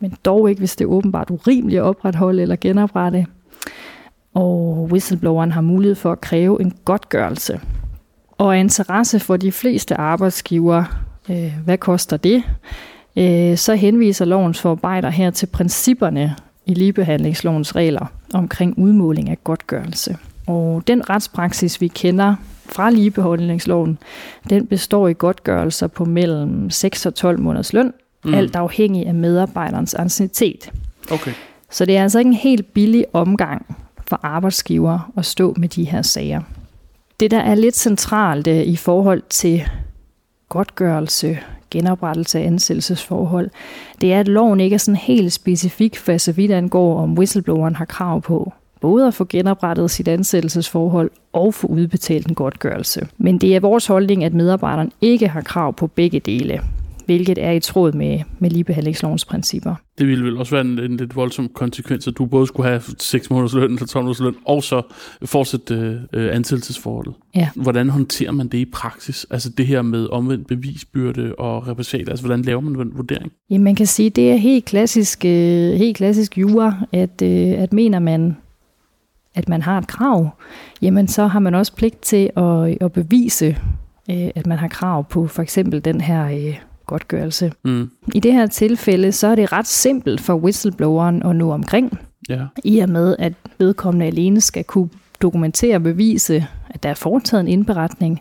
men 0.00 0.14
dog 0.24 0.50
ikke, 0.50 0.58
hvis 0.58 0.76
det 0.76 0.84
er 0.84 0.88
åbenbart 0.88 1.30
urimeligt 1.30 1.80
at 1.80 1.84
opretholde 1.84 2.42
eller 2.42 2.56
genoprette. 2.60 3.26
Og 4.34 4.88
whistlebloweren 4.92 5.52
har 5.52 5.60
mulighed 5.60 5.94
for 5.94 6.12
at 6.12 6.20
kræve 6.20 6.60
en 6.60 6.72
godtgørelse. 6.84 7.60
Og 8.38 8.56
af 8.56 8.60
interesse 8.60 9.20
for 9.20 9.36
de 9.36 9.52
fleste 9.52 9.94
arbejdsgiver, 9.94 10.84
øh, 11.30 11.52
hvad 11.64 11.78
koster 11.78 12.16
det? 12.16 12.42
Øh, 13.16 13.56
så 13.56 13.74
henviser 13.74 14.24
lovens 14.24 14.60
forarbejder 14.60 15.10
her 15.10 15.30
til 15.30 15.46
principperne 15.46 16.36
i 16.66 16.74
ligebehandlingslovens 16.74 17.76
regler 17.76 18.06
omkring 18.34 18.78
udmåling 18.78 19.30
af 19.30 19.44
godtgørelse. 19.44 20.16
Og 20.46 20.82
den 20.86 21.10
retspraksis, 21.10 21.80
vi 21.80 21.88
kender 21.88 22.34
fra 22.66 22.90
ligebehandlingsloven, 22.90 23.98
den 24.50 24.66
består 24.66 25.08
i 25.08 25.12
godtgørelser 25.12 25.86
på 25.86 26.04
mellem 26.04 26.70
6 26.70 27.06
og 27.06 27.14
12 27.14 27.40
måneders 27.40 27.72
løn, 27.72 27.92
mm. 28.24 28.34
alt 28.34 28.56
afhængig 28.56 29.06
af 29.06 29.14
medarbejderens 29.14 29.94
anciennitet. 29.94 30.72
Okay. 31.10 31.32
Så 31.70 31.84
det 31.84 31.96
er 31.96 32.02
altså 32.02 32.18
ikke 32.18 32.28
en 32.28 32.34
helt 32.34 32.72
billig 32.72 33.04
omgang 33.12 33.76
for 34.08 34.20
arbejdsgiver 34.22 35.12
at 35.16 35.24
stå 35.24 35.54
med 35.56 35.68
de 35.68 35.84
her 35.84 36.02
sager. 36.02 36.40
Det, 37.20 37.30
der 37.30 37.40
er 37.40 37.54
lidt 37.54 37.76
centralt 37.76 38.46
øh, 38.46 38.62
i 38.62 38.76
forhold 38.76 39.22
til 39.30 39.62
godtgørelse, 40.48 41.38
genoprettelse 41.70 42.38
af 42.38 42.46
ansættelsesforhold, 42.46 43.50
det 44.00 44.12
er, 44.12 44.20
at 44.20 44.28
loven 44.28 44.60
ikke 44.60 44.74
er 44.74 44.78
sådan 44.78 44.96
helt 44.96 45.32
specifik 45.32 45.98
for 45.98 46.16
så 46.16 46.32
vidt 46.32 46.52
angår, 46.52 47.02
om 47.02 47.18
whistlebloweren 47.18 47.76
har 47.76 47.84
krav 47.84 48.22
på 48.22 48.52
både 48.84 49.06
at 49.06 49.14
få 49.14 49.24
genoprettet 49.28 49.90
sit 49.90 50.08
ansættelsesforhold 50.08 51.10
og 51.32 51.54
få 51.54 51.66
udbetalt 51.66 52.26
en 52.26 52.34
godtgørelse. 52.34 53.08
Men 53.18 53.38
det 53.38 53.56
er 53.56 53.60
vores 53.60 53.86
holdning, 53.86 54.24
at 54.24 54.34
medarbejderen 54.34 54.92
ikke 55.00 55.28
har 55.28 55.40
krav 55.40 55.72
på 55.72 55.86
begge 55.86 56.20
dele, 56.20 56.60
hvilket 57.06 57.38
er 57.38 57.50
i 57.50 57.60
tråd 57.60 57.92
med, 57.92 58.20
med 58.38 58.50
ligebehandlingslovens 58.50 59.24
principper. 59.24 59.74
Det 59.98 60.06
ville 60.06 60.24
vel 60.24 60.36
også 60.36 60.54
være 60.54 60.64
en, 60.64 60.78
en 60.78 60.96
lidt 60.96 61.16
voldsom 61.16 61.48
konsekvens, 61.48 62.08
at 62.08 62.18
du 62.18 62.26
både 62.26 62.46
skulle 62.46 62.68
have 62.68 62.82
6 62.98 63.30
måneders 63.30 63.54
løn 63.54 63.72
eller 63.72 63.86
12 63.86 64.04
måneders 64.04 64.20
løn, 64.20 64.34
og 64.44 64.62
så 64.62 64.82
fortsætte 65.24 66.02
øh, 66.12 66.34
ansættelsesforholdet. 66.34 67.14
Ja. 67.34 67.48
Hvordan 67.54 67.90
håndterer 67.90 68.32
man 68.32 68.48
det 68.48 68.58
i 68.58 68.64
praksis? 68.64 69.26
Altså 69.30 69.50
det 69.50 69.66
her 69.66 69.82
med 69.82 70.06
omvendt 70.06 70.46
bevisbyrde 70.46 71.34
og 71.38 71.68
repressalier, 71.68 72.10
altså 72.10 72.26
hvordan 72.26 72.42
laver 72.42 72.60
man 72.60 72.74
den 72.74 72.96
vurdering? 72.96 73.32
Jamen 73.50 73.64
man 73.64 73.74
kan 73.74 73.86
sige, 73.86 74.10
det 74.10 74.30
er 74.32 74.36
helt 74.36 74.64
klassisk, 74.64 75.24
øh, 75.24 75.72
helt 75.72 75.96
klassisk 75.96 76.38
jura, 76.38 76.86
at, 76.92 77.22
øh, 77.22 77.62
at 77.62 77.72
mener 77.72 77.98
man, 77.98 78.36
at 79.34 79.48
man 79.48 79.62
har 79.62 79.78
et 79.78 79.86
krav, 79.86 80.30
jamen 80.82 81.08
så 81.08 81.26
har 81.26 81.38
man 81.38 81.54
også 81.54 81.74
pligt 81.74 82.02
til 82.02 82.30
at, 82.36 82.76
at 82.80 82.92
bevise, 82.92 83.58
øh, 84.10 84.30
at 84.34 84.46
man 84.46 84.58
har 84.58 84.68
krav 84.68 85.08
på 85.08 85.26
for 85.26 85.42
eksempel 85.42 85.84
den 85.84 86.00
her 86.00 86.24
øh, 86.24 86.58
godtgørelse. 86.86 87.52
Mm. 87.64 87.90
I 88.14 88.20
det 88.20 88.32
her 88.32 88.46
tilfælde, 88.46 89.12
så 89.12 89.26
er 89.26 89.34
det 89.34 89.52
ret 89.52 89.66
simpelt 89.66 90.20
for 90.20 90.34
whistlebloweren 90.34 91.22
at 91.22 91.36
nå 91.36 91.52
omkring, 91.52 91.98
Ja. 92.28 92.40
i 92.64 92.78
og 92.78 92.88
med, 92.88 93.16
at 93.18 93.32
vedkommende 93.58 94.06
alene 94.06 94.40
skal 94.40 94.64
kunne 94.64 94.88
dokumentere 95.22 95.76
og 95.76 95.82
bevise, 95.82 96.46
at 96.70 96.82
der 96.82 96.88
er 96.88 96.94
foretaget 96.94 97.40
en 97.40 97.48
indberetning. 97.48 98.20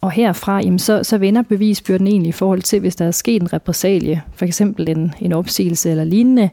Og 0.00 0.10
herfra, 0.10 0.60
jamen 0.60 0.78
så, 0.78 1.04
så 1.04 1.18
vender 1.18 1.42
bevisbyrden 1.42 2.06
egentlig 2.06 2.28
i 2.28 2.32
forhold 2.32 2.62
til, 2.62 2.80
hvis 2.80 2.96
der 2.96 3.04
er 3.04 3.10
sket 3.10 3.42
en 3.42 3.52
repressalie, 3.52 4.22
for 4.34 4.44
eksempel 4.44 4.88
en, 4.88 5.14
en 5.20 5.32
opsigelse 5.32 5.90
eller 5.90 6.04
lignende, 6.04 6.50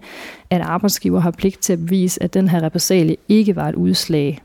at 0.50 0.62
arbejdsgiver 0.62 1.20
har 1.20 1.32
pligt 1.32 1.60
til 1.60 1.74
at 1.74 1.80
bevise, 1.80 2.24
at 2.24 2.34
den 2.34 2.48
her 2.50 2.64
repressalie 2.64 3.16
ikke 3.30 3.56
var 3.56 3.70
et 3.70 3.76
udslag. 3.76 4.42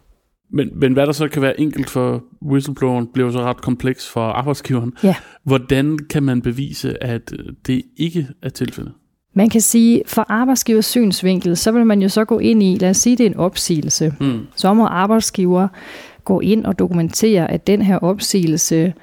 Men, 0.52 0.71
men 0.73 0.92
hvad 0.92 1.07
der 1.07 1.12
så 1.12 1.28
kan 1.28 1.42
være 1.42 1.61
enkelt 1.61 1.90
for 1.90 2.25
whistlebloweren, 2.42 3.07
bliver 3.07 3.30
så 3.30 3.38
ret 3.38 3.61
kompleks 3.62 4.09
for 4.09 4.21
arbejdsgiveren. 4.21 4.92
Ja. 5.02 5.14
Hvordan 5.45 5.99
kan 5.99 6.23
man 6.23 6.42
bevise, 6.42 7.04
at 7.04 7.33
øh, 7.38 7.52
det 7.66 7.83
ikke 7.97 8.28
er 8.42 8.49
tilfældet? 8.49 8.92
Man 9.35 9.49
kan 9.49 9.61
sige, 9.61 10.02
for 10.07 10.26
arbejdsgivers 10.28 10.87
synsvinkel, 10.87 11.57
så 11.57 11.73
vil 11.73 11.87
man 11.87 12.02
jo 12.02 12.09
så 12.09 12.25
gå 12.25 12.38
ind 12.38 12.62
i, 12.62 12.76
lad 12.80 12.90
os 12.90 12.97
sige, 12.97 13.16
det 13.16 13.26
er 13.26 13.30
en 13.30 13.37
opsigelse. 13.37 14.14
Mm. 14.21 14.40
Så 14.57 14.75
må 14.75 14.87
arbejdsgiver 14.87 15.69
gå 16.25 16.40
ind 16.40 16.64
og 16.64 16.78
dokumentere, 16.78 17.50
at 17.50 17.66
den 17.66 17.83
her 17.83 17.99
opsigelse 17.99 18.95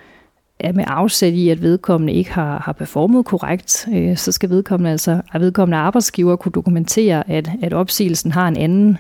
er 0.60 0.74
med 0.74 0.84
afsæt 0.88 1.34
i, 1.34 1.50
at 1.50 1.62
vedkommende 1.62 2.14
ikke 2.14 2.32
har, 2.32 2.62
har 2.66 2.72
performet 2.74 3.26
korrekt, 3.26 3.88
øh, 3.94 4.18
så 4.18 4.32
skal 4.32 4.50
vedkommende 4.50 4.92
altså, 4.92 5.22
at 5.34 5.42
vedkommende 5.42 5.78
arbejdsgiver 5.78 6.36
kunne 6.36 6.52
dokumentere, 6.52 7.30
at, 7.30 7.52
at 7.62 7.74
opsigelsen 7.74 8.32
har 8.32 8.48
en 8.48 8.58
anden 8.58 8.98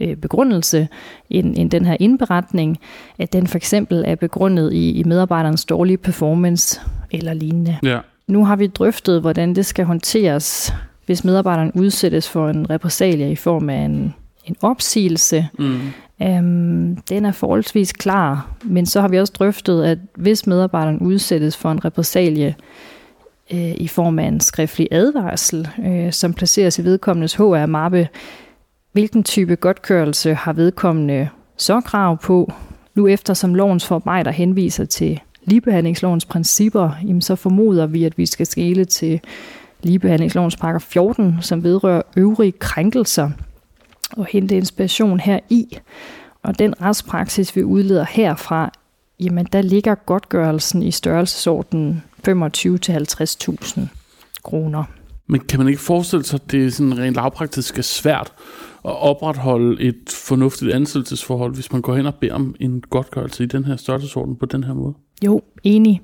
øh, 0.00 0.16
begrundelse 0.16 0.88
end, 1.30 1.54
end 1.58 1.70
den 1.70 1.84
her 1.84 1.96
indberetning, 2.00 2.78
at 3.18 3.32
den 3.32 3.46
for 3.46 3.56
eksempel 3.56 4.04
er 4.06 4.14
begrundet 4.14 4.72
i, 4.72 4.90
i 4.90 5.04
medarbejderens 5.04 5.64
dårlige 5.64 5.98
performance 5.98 6.80
eller 7.10 7.32
lignende. 7.32 7.78
Ja. 7.82 7.98
Nu 8.26 8.44
har 8.44 8.56
vi 8.56 8.66
drøftet, 8.66 9.20
hvordan 9.20 9.54
det 9.54 9.66
skal 9.66 9.84
håndteres 9.84 10.74
hvis 11.06 11.24
medarbejderen 11.24 11.72
udsættes 11.74 12.28
for 12.28 12.48
en 12.48 12.70
repressalie 12.70 13.30
i 13.30 13.36
form 13.36 13.70
af 13.70 13.76
en, 13.76 14.14
en 14.44 14.56
opsigelse. 14.62 15.48
Mm. 15.58 15.80
Øhm, 16.22 16.96
den 16.96 17.24
er 17.24 17.32
forholdsvis 17.32 17.92
klar, 17.92 18.50
men 18.62 18.86
så 18.86 19.00
har 19.00 19.08
vi 19.08 19.18
også 19.18 19.32
drøftet, 19.38 19.84
at 19.84 19.98
hvis 20.16 20.46
medarbejderen 20.46 20.98
udsættes 20.98 21.56
for 21.56 21.70
en 21.70 21.84
repressalie 21.84 22.54
øh, 23.52 23.74
i 23.76 23.88
form 23.88 24.18
af 24.18 24.24
en 24.24 24.40
skriftlig 24.40 24.88
advarsel, 24.90 25.68
øh, 25.86 26.12
som 26.12 26.34
placeres 26.34 26.78
i 26.78 26.84
vedkommendes 26.84 27.34
HR-mappe, 27.34 28.08
hvilken 28.94 29.24
type 29.24 29.56
godtkørelse 29.56 30.34
har 30.34 30.52
vedkommende 30.52 31.28
så 31.56 31.80
krav 31.80 32.18
på? 32.22 32.52
Nu 32.94 33.08
efter 33.08 33.34
som 33.34 33.54
lovens 33.54 33.86
forarbejder 33.86 34.30
henviser 34.30 34.84
til 34.84 35.20
ligebehandlingslovens 35.44 36.24
principper, 36.24 36.90
jamen 37.02 37.22
så 37.22 37.36
formoder 37.36 37.86
vi, 37.86 38.04
at 38.04 38.18
vi 38.18 38.26
skal 38.26 38.46
skele 38.46 38.84
til 38.84 39.20
ligebehandlingslovens 39.82 40.56
paragraf 40.56 40.82
14, 40.82 41.36
som 41.40 41.62
vedrører 41.64 42.02
øvrige 42.16 42.52
krænkelser, 42.52 43.30
og 44.16 44.26
hente 44.26 44.56
inspiration 44.56 45.20
her 45.20 45.38
i. 45.50 45.78
Og 46.42 46.58
den 46.58 46.82
retspraksis, 46.82 47.56
vi 47.56 47.62
udleder 47.62 48.04
herfra, 48.10 48.70
jamen 49.20 49.46
der 49.52 49.62
ligger 49.62 49.94
godtgørelsen 49.94 50.82
i 50.82 50.90
størrelsesordenen 50.90 52.02
25-50.000 52.28 53.80
kroner. 54.42 54.84
Men 55.26 55.40
kan 55.40 55.58
man 55.58 55.68
ikke 55.68 55.80
forestille 55.80 56.24
sig, 56.24 56.40
at 56.44 56.50
det 56.50 56.66
er 56.66 56.70
sådan 56.70 56.98
rent 56.98 57.16
lavpraktisk 57.16 57.78
er 57.78 57.82
svært 57.82 58.32
at 58.84 59.02
opretholde 59.02 59.82
et 59.82 60.16
fornuftigt 60.26 60.72
ansættelsesforhold, 60.72 61.54
hvis 61.54 61.72
man 61.72 61.82
går 61.82 61.96
hen 61.96 62.06
og 62.06 62.14
beder 62.14 62.34
om 62.34 62.54
en 62.60 62.80
godtgørelse 62.90 63.44
i 63.44 63.46
den 63.46 63.64
her 63.64 63.76
størrelsesorden 63.76 64.36
på 64.36 64.46
den 64.46 64.64
her 64.64 64.74
måde? 64.74 64.94
Jo, 65.24 65.42
enig. 65.62 66.00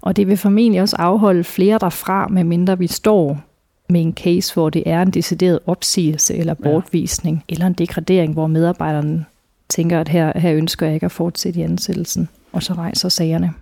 Og 0.00 0.16
det 0.16 0.26
vil 0.26 0.36
formentlig 0.36 0.82
også 0.82 0.96
afholde 0.98 1.44
flere 1.44 1.78
derfra, 1.78 2.28
medmindre 2.28 2.78
vi 2.78 2.86
står 2.86 3.40
med 3.88 4.00
en 4.00 4.14
case, 4.14 4.54
hvor 4.54 4.70
det 4.70 4.82
er 4.86 5.02
en 5.02 5.10
decideret 5.10 5.58
opsigelse 5.66 6.34
eller 6.34 6.54
bortvisning, 6.54 7.44
ja. 7.48 7.52
eller 7.52 7.66
en 7.66 7.72
degradering, 7.72 8.32
hvor 8.32 8.46
medarbejderen 8.46 9.26
tænker, 9.68 10.00
at 10.00 10.08
her, 10.08 10.38
her 10.38 10.54
ønsker 10.54 10.86
jeg 10.86 10.94
ikke 10.94 11.06
at 11.06 11.12
fortsætte 11.12 11.60
i 11.60 11.62
ansættelsen, 11.62 12.28
og 12.52 12.62
så 12.62 12.72
rejser 12.72 13.08
sagerne. 13.08 13.52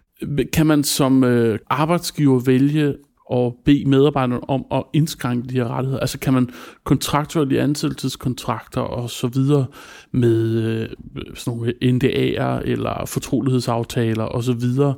Kan 0.53 0.67
man 0.67 0.85
som 0.85 1.25
øh, 1.25 1.59
arbejdsgiver 1.71 2.41
vælge 2.41 2.95
at 3.33 3.53
bede 3.65 3.85
medarbejderne 3.89 4.51
om 4.51 4.65
at 4.73 4.83
indskrænke 4.93 5.49
de 5.49 5.55
her 5.55 5.69
rettigheder? 5.69 6.01
Altså 6.01 6.19
kan 6.19 6.33
man 6.33 6.51
kontraktuelle 6.85 7.61
ansættelseskontrakter 7.61 8.81
og 8.81 9.11
så 9.11 9.27
videre 9.27 9.67
med 10.13 10.63
øh, 10.63 10.89
sådan 11.35 11.59
nogle 11.59 11.73
NDA'er 11.83 12.71
eller 12.71 13.07
fortrolighedsaftaler 13.07 14.25
og 14.25 14.45
så 14.45 14.53
videre 14.53 14.95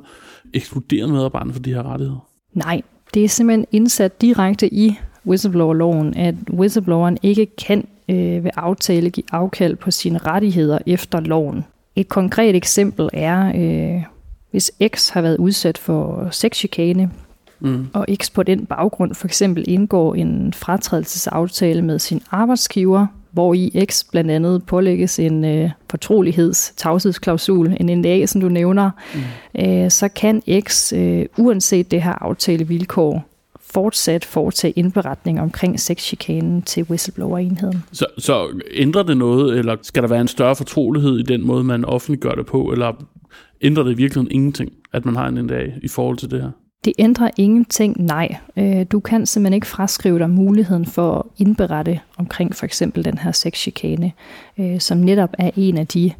ekskludere 0.53 1.07
medarbejderne 1.07 1.53
for 1.53 1.59
de 1.59 1.73
her 1.73 1.83
rettigheder? 1.83 2.27
Nej, 2.53 2.81
det 3.13 3.23
er 3.23 3.29
simpelthen 3.29 3.65
indsat 3.71 4.21
direkte 4.21 4.73
i 4.73 4.99
whistleblower-loven, 5.27 6.13
at 6.17 6.35
whistlebloweren 6.53 7.17
ikke 7.23 7.45
kan 7.45 7.87
øh, 8.09 8.43
ved 8.43 8.51
aftale 8.55 9.09
give 9.09 9.23
afkald 9.31 9.75
på 9.75 9.91
sine 9.91 10.17
rettigheder 10.17 10.77
efter 10.85 11.19
loven. 11.19 11.65
Et 11.95 12.09
konkret 12.09 12.55
eksempel 12.55 13.09
er, 13.13 13.51
øh, 13.55 14.03
hvis 14.51 14.71
X 14.95 15.09
har 15.09 15.21
været 15.21 15.37
udsat 15.37 15.77
for 15.77 16.27
sexchikane, 16.31 17.11
mm. 17.59 17.87
og 17.93 18.05
X 18.21 18.31
på 18.31 18.43
den 18.43 18.65
baggrund 18.65 19.15
for 19.15 19.27
eksempel 19.27 19.63
indgår 19.67 20.15
en 20.15 20.53
fratrædelsesaftale 20.53 21.81
med 21.81 21.99
sin 21.99 22.21
arbejdsgiver, 22.31 23.07
hvor 23.31 23.53
i 23.53 23.85
X 23.89 24.03
blandt 24.11 24.31
andet 24.31 24.63
pålægges 24.65 25.19
en 25.19 25.45
øh, 25.45 25.69
fortroligheds 25.89 26.73
tavshedsklausul, 26.77 27.77
en 27.79 27.99
NDA, 27.99 28.25
som 28.25 28.41
du 28.41 28.49
nævner, 28.49 28.91
mm. 29.13 29.61
øh, 29.65 29.91
så 29.91 30.07
kan 30.07 30.41
X, 30.61 30.93
øh, 30.93 31.25
uanset 31.37 31.91
det 31.91 32.03
her 32.03 32.23
aftalevilkår, 32.23 33.25
fortsat 33.73 34.25
foretage 34.25 34.71
indberetning 34.71 35.41
omkring 35.41 35.79
sexchikanen 35.79 36.61
til 36.61 36.83
whistleblower-enheden. 36.83 37.83
Så, 37.91 38.05
så 38.17 38.61
ændrer 38.73 39.03
det 39.03 39.17
noget, 39.17 39.59
eller 39.59 39.75
skal 39.81 40.03
der 40.03 40.09
være 40.09 40.21
en 40.21 40.27
større 40.27 40.55
fortrolighed 40.55 41.19
i 41.19 41.23
den 41.23 41.47
måde, 41.47 41.63
man 41.63 41.85
offentliggør 41.85 42.31
det 42.31 42.45
på, 42.45 42.71
eller 42.71 43.05
ændrer 43.61 43.83
det 43.83 43.91
i 43.91 43.95
virkeligheden 43.95 44.31
ingenting, 44.31 44.71
at 44.93 45.05
man 45.05 45.15
har 45.15 45.27
en 45.27 45.33
NDA 45.33 45.65
i 45.81 45.87
forhold 45.87 46.17
til 46.17 46.31
det 46.31 46.41
her? 46.41 46.51
Det 46.85 46.93
ændrer 46.99 47.29
ingenting, 47.37 48.05
nej. 48.05 48.35
Øh, 48.57 48.85
du 48.91 48.99
kan 48.99 49.25
simpelthen 49.25 49.53
ikke 49.53 49.67
fraskrive 49.67 50.19
dig 50.19 50.29
muligheden 50.29 50.85
for 50.85 51.17
at 51.17 51.23
indberette 51.37 51.99
omkring 52.17 52.55
for 52.55 52.65
eksempel 52.65 53.05
den 53.05 53.17
her 53.17 53.31
sexchikane, 53.31 54.11
øh, 54.59 54.79
som 54.79 54.97
netop 54.97 55.29
er 55.39 55.51
en 55.55 55.77
af 55.77 55.87
de 55.87 56.11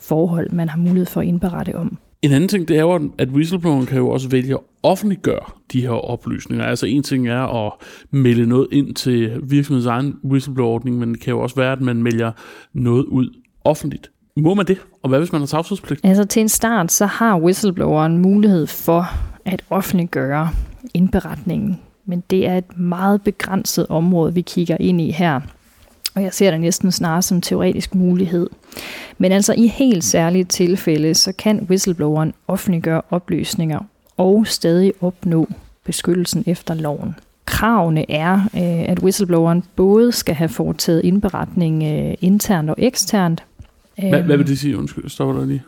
forhold, 0.00 0.50
man 0.50 0.68
har 0.68 0.78
mulighed 0.78 1.06
for 1.06 1.20
at 1.20 1.26
indberette 1.26 1.76
om. 1.76 1.98
En 2.22 2.32
anden 2.32 2.48
ting, 2.48 2.68
det 2.68 2.76
er 2.76 2.80
jo, 2.80 3.10
at 3.18 3.28
whistlebloweren 3.28 3.86
kan 3.86 3.98
jo 3.98 4.08
også 4.08 4.28
vælge 4.28 4.54
at 4.54 4.60
offentliggøre 4.82 5.50
de 5.72 5.80
her 5.80 5.90
oplysninger. 5.90 6.64
Altså 6.64 6.86
en 6.86 7.02
ting 7.02 7.28
er 7.28 7.66
at 7.66 7.72
melde 8.10 8.46
noget 8.46 8.68
ind 8.72 8.94
til 8.94 9.40
virksomhedens 9.42 9.86
egen 9.86 10.16
whistleblower-ordning, 10.24 10.98
men 10.98 11.12
det 11.12 11.20
kan 11.20 11.30
jo 11.30 11.40
også 11.40 11.56
være, 11.56 11.72
at 11.72 11.80
man 11.80 12.02
melder 12.02 12.32
noget 12.72 13.04
ud 13.04 13.36
offentligt. 13.64 14.10
Må 14.36 14.54
man 14.54 14.66
det? 14.66 14.78
Og 15.02 15.08
hvad 15.08 15.18
hvis 15.18 15.32
man 15.32 15.40
har 15.40 15.46
tavshedspligt? 15.46 16.00
Altså 16.04 16.24
til 16.24 16.40
en 16.40 16.48
start, 16.48 16.92
så 16.92 17.06
har 17.06 17.38
whistlebloweren 17.38 18.18
mulighed 18.18 18.66
for 18.66 19.06
at 19.44 19.62
offentliggøre 19.70 20.50
indberetningen. 20.94 21.80
Men 22.04 22.22
det 22.30 22.46
er 22.46 22.58
et 22.58 22.78
meget 22.78 23.22
begrænset 23.22 23.86
område, 23.88 24.34
vi 24.34 24.40
kigger 24.40 24.76
ind 24.80 25.00
i 25.00 25.10
her. 25.10 25.40
Og 26.14 26.22
jeg 26.22 26.32
ser 26.32 26.50
det 26.50 26.60
næsten 26.60 26.92
snarere 26.92 27.22
som 27.22 27.40
teoretisk 27.40 27.94
mulighed. 27.94 28.50
Men 29.18 29.32
altså 29.32 29.54
i 29.56 29.66
helt 29.66 30.04
særlige 30.04 30.44
tilfælde, 30.44 31.14
så 31.14 31.32
kan 31.32 31.66
whistlebloweren 31.70 32.34
offentliggøre 32.48 33.02
oplysninger 33.10 33.80
og 34.16 34.46
stadig 34.46 34.92
opnå 35.00 35.48
beskyttelsen 35.84 36.44
efter 36.46 36.74
loven. 36.74 37.14
Kravene 37.46 38.10
er, 38.10 38.34
øh, 38.34 38.90
at 38.90 38.98
whistlebloweren 38.98 39.64
både 39.76 40.12
skal 40.12 40.34
have 40.34 40.48
foretaget 40.48 41.04
indberetning 41.04 41.82
øh, 41.82 42.14
internt 42.20 42.70
og 42.70 42.76
eksternt. 42.78 43.44
Hvad, 43.98 44.22
hvad 44.22 44.36
vil 44.36 44.46
det 44.46 44.58
sige? 44.58 44.78
Undskyld, 44.78 45.08
stopper 45.08 45.34
der 45.34 45.46
lige 45.46 45.62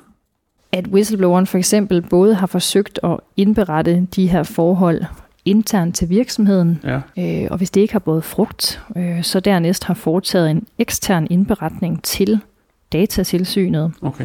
at 0.72 0.87
whistlebloweren 0.87 1.46
for 1.46 1.58
eksempel 1.58 2.02
både 2.02 2.35
har 2.35 2.46
forsøgt 2.46 3.00
at 3.04 3.16
indberette 3.37 4.06
de 4.16 4.26
her 4.26 4.42
forhold 4.42 5.04
internt 5.44 5.96
til 5.96 6.08
virksomheden, 6.08 6.80
ja. 6.85 7.00
øh, 7.18 7.48
og 7.50 7.56
hvis 7.56 7.70
det 7.70 7.80
ikke 7.80 7.92
har 7.92 7.98
båret 7.98 8.24
frugt, 8.24 8.82
øh, 8.96 9.22
så 9.22 9.40
dernæst 9.40 9.85
har 9.85 9.94
foretaget 9.94 10.50
en 10.50 10.66
ekstern 10.78 11.26
indberetning 11.30 12.02
til 12.02 12.40
datatilsynet. 12.92 13.92
Okay. 14.02 14.24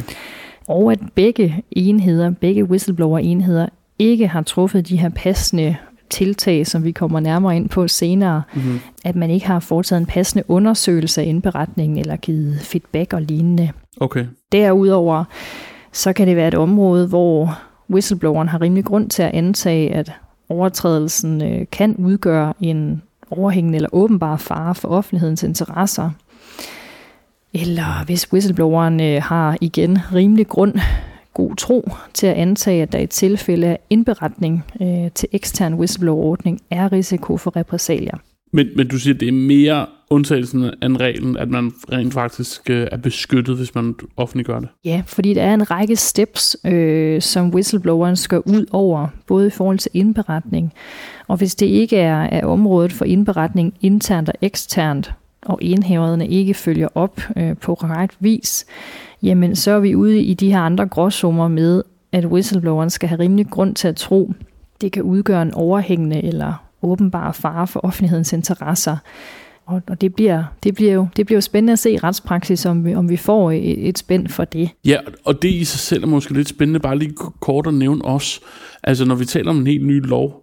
Og 0.68 0.92
at 0.92 0.98
begge 1.14 1.62
enheder, 1.70 2.30
begge 2.30 2.64
whistleblower-enheder, 2.64 3.68
ikke 3.98 4.28
har 4.28 4.42
truffet 4.42 4.88
de 4.88 4.96
her 4.96 5.08
passende 5.08 5.76
tiltag, 6.10 6.66
som 6.66 6.84
vi 6.84 6.92
kommer 6.92 7.20
nærmere 7.20 7.56
ind 7.56 7.68
på 7.68 7.88
senere, 7.88 8.42
mm-hmm. 8.54 8.80
at 9.04 9.16
man 9.16 9.30
ikke 9.30 9.46
har 9.46 9.60
foretaget 9.60 10.00
en 10.00 10.06
passende 10.06 10.44
undersøgelse 10.48 11.20
af 11.20 11.26
indberetningen 11.26 11.98
eller 11.98 12.16
givet 12.16 12.60
feedback 12.60 13.12
og 13.12 13.22
lignende. 13.22 13.70
Okay. 14.00 14.26
Derudover 14.52 15.24
så 15.92 16.12
kan 16.12 16.28
det 16.28 16.36
være 16.36 16.48
et 16.48 16.54
område, 16.54 17.06
hvor 17.06 17.58
whistlebloweren 17.90 18.48
har 18.48 18.60
rimelig 18.60 18.84
grund 18.84 19.10
til 19.10 19.22
at 19.22 19.30
antage, 19.34 19.94
at 19.94 20.12
overtrædelsen 20.48 21.42
øh, 21.42 21.66
kan 21.72 21.96
udgøre 21.96 22.54
en 22.60 23.02
overhængende 23.30 23.76
eller 23.76 23.88
åbenbar 23.92 24.36
fare 24.36 24.74
for 24.74 24.88
offentlighedens 24.88 25.42
interesser. 25.42 26.10
Eller 27.54 28.04
hvis 28.04 28.32
whistlebloweren 28.32 29.00
øh, 29.00 29.22
har 29.22 29.56
igen 29.60 29.98
rimelig 30.14 30.48
grund, 30.48 30.74
god 31.34 31.56
tro 31.56 31.90
til 32.14 32.26
at 32.26 32.34
antage, 32.34 32.82
at 32.82 32.92
der 32.92 32.98
i 32.98 33.06
tilfælde 33.06 33.66
af 33.66 33.78
indberetning 33.90 34.64
øh, 34.80 35.10
til 35.14 35.28
ekstern 35.32 35.74
whistleblower-ordning 35.74 36.60
er 36.70 36.92
risiko 36.92 37.36
for 37.36 37.56
repressalier. 37.56 38.16
Men, 38.52 38.68
men 38.76 38.88
du 38.88 38.98
siger, 38.98 39.14
at 39.14 39.20
det 39.20 39.28
er 39.28 39.32
mere 39.32 39.86
undtagelsen 40.10 40.64
af 40.64 40.88
reglen, 41.00 41.36
at 41.36 41.48
man 41.48 41.72
rent 41.92 42.14
faktisk 42.14 42.70
øh, 42.70 42.86
er 42.92 42.96
beskyttet, 42.96 43.56
hvis 43.56 43.74
man 43.74 43.94
offentliggør 44.16 44.60
det? 44.60 44.68
Ja, 44.84 45.02
fordi 45.06 45.34
der 45.34 45.42
er 45.42 45.54
en 45.54 45.70
række 45.70 45.96
steps, 45.96 46.56
øh, 46.64 47.22
som 47.22 47.50
whistlebloweren 47.50 48.16
skal 48.16 48.38
ud 48.38 48.66
over, 48.70 49.08
både 49.26 49.46
i 49.46 49.50
forhold 49.50 49.78
til 49.78 49.90
indberetning, 49.94 50.72
og 51.28 51.36
hvis 51.36 51.54
det 51.54 51.66
ikke 51.66 51.96
er, 51.96 52.22
er 52.22 52.46
området 52.46 52.92
for 52.92 53.04
indberetning 53.04 53.74
internt 53.80 54.28
og 54.28 54.34
eksternt, 54.40 55.12
og 55.42 55.58
enhæverne 55.62 56.28
ikke 56.28 56.54
følger 56.54 56.88
op 56.94 57.20
øh, 57.36 57.56
på 57.56 57.74
korrekt 57.74 58.16
vis, 58.20 58.66
jamen 59.22 59.56
så 59.56 59.70
er 59.70 59.80
vi 59.80 59.94
ude 59.94 60.22
i 60.22 60.34
de 60.34 60.50
her 60.50 60.60
andre 60.60 60.86
gråsummer 60.86 61.48
med, 61.48 61.82
at 62.12 62.26
whistlebloweren 62.26 62.90
skal 62.90 63.08
have 63.08 63.18
rimelig 63.18 63.46
grund 63.50 63.74
til 63.74 63.88
at 63.88 63.96
tro, 63.96 64.32
det 64.80 64.92
kan 64.92 65.02
udgøre 65.02 65.42
en 65.42 65.54
overhængende 65.54 66.24
eller 66.24 66.64
åbenbar 66.82 67.32
fare 67.32 67.66
for 67.66 67.80
offentlighedens 67.84 68.32
interesser. 68.32 68.96
Og, 69.68 69.82
og 69.88 70.00
det, 70.00 70.14
bliver, 70.14 70.44
det, 70.62 70.74
bliver 70.74 70.92
jo, 70.92 71.06
det 71.16 71.26
bliver 71.26 71.36
jo 71.36 71.40
spændende 71.40 71.72
at 71.72 71.78
se 71.78 71.90
i 71.90 71.98
retspraksis, 71.98 72.66
om 72.66 72.84
vi, 72.84 72.94
om 72.94 73.08
vi 73.08 73.16
får 73.16 73.50
et, 73.52 73.88
et 73.88 73.98
spænd 73.98 74.28
for 74.28 74.44
det. 74.44 74.70
Ja, 74.84 74.98
og 75.24 75.42
det 75.42 75.48
i 75.48 75.64
sig 75.64 75.80
selv 75.80 76.02
er 76.02 76.06
måske 76.06 76.34
lidt 76.34 76.48
spændende, 76.48 76.80
bare 76.80 76.98
lige 76.98 77.14
kort 77.40 77.66
at 77.66 77.74
nævne 77.74 78.04
os. 78.04 78.40
Altså 78.82 79.04
når 79.04 79.14
vi 79.14 79.24
taler 79.24 79.50
om 79.50 79.58
en 79.58 79.66
helt 79.66 79.86
ny 79.86 80.06
lov, 80.06 80.42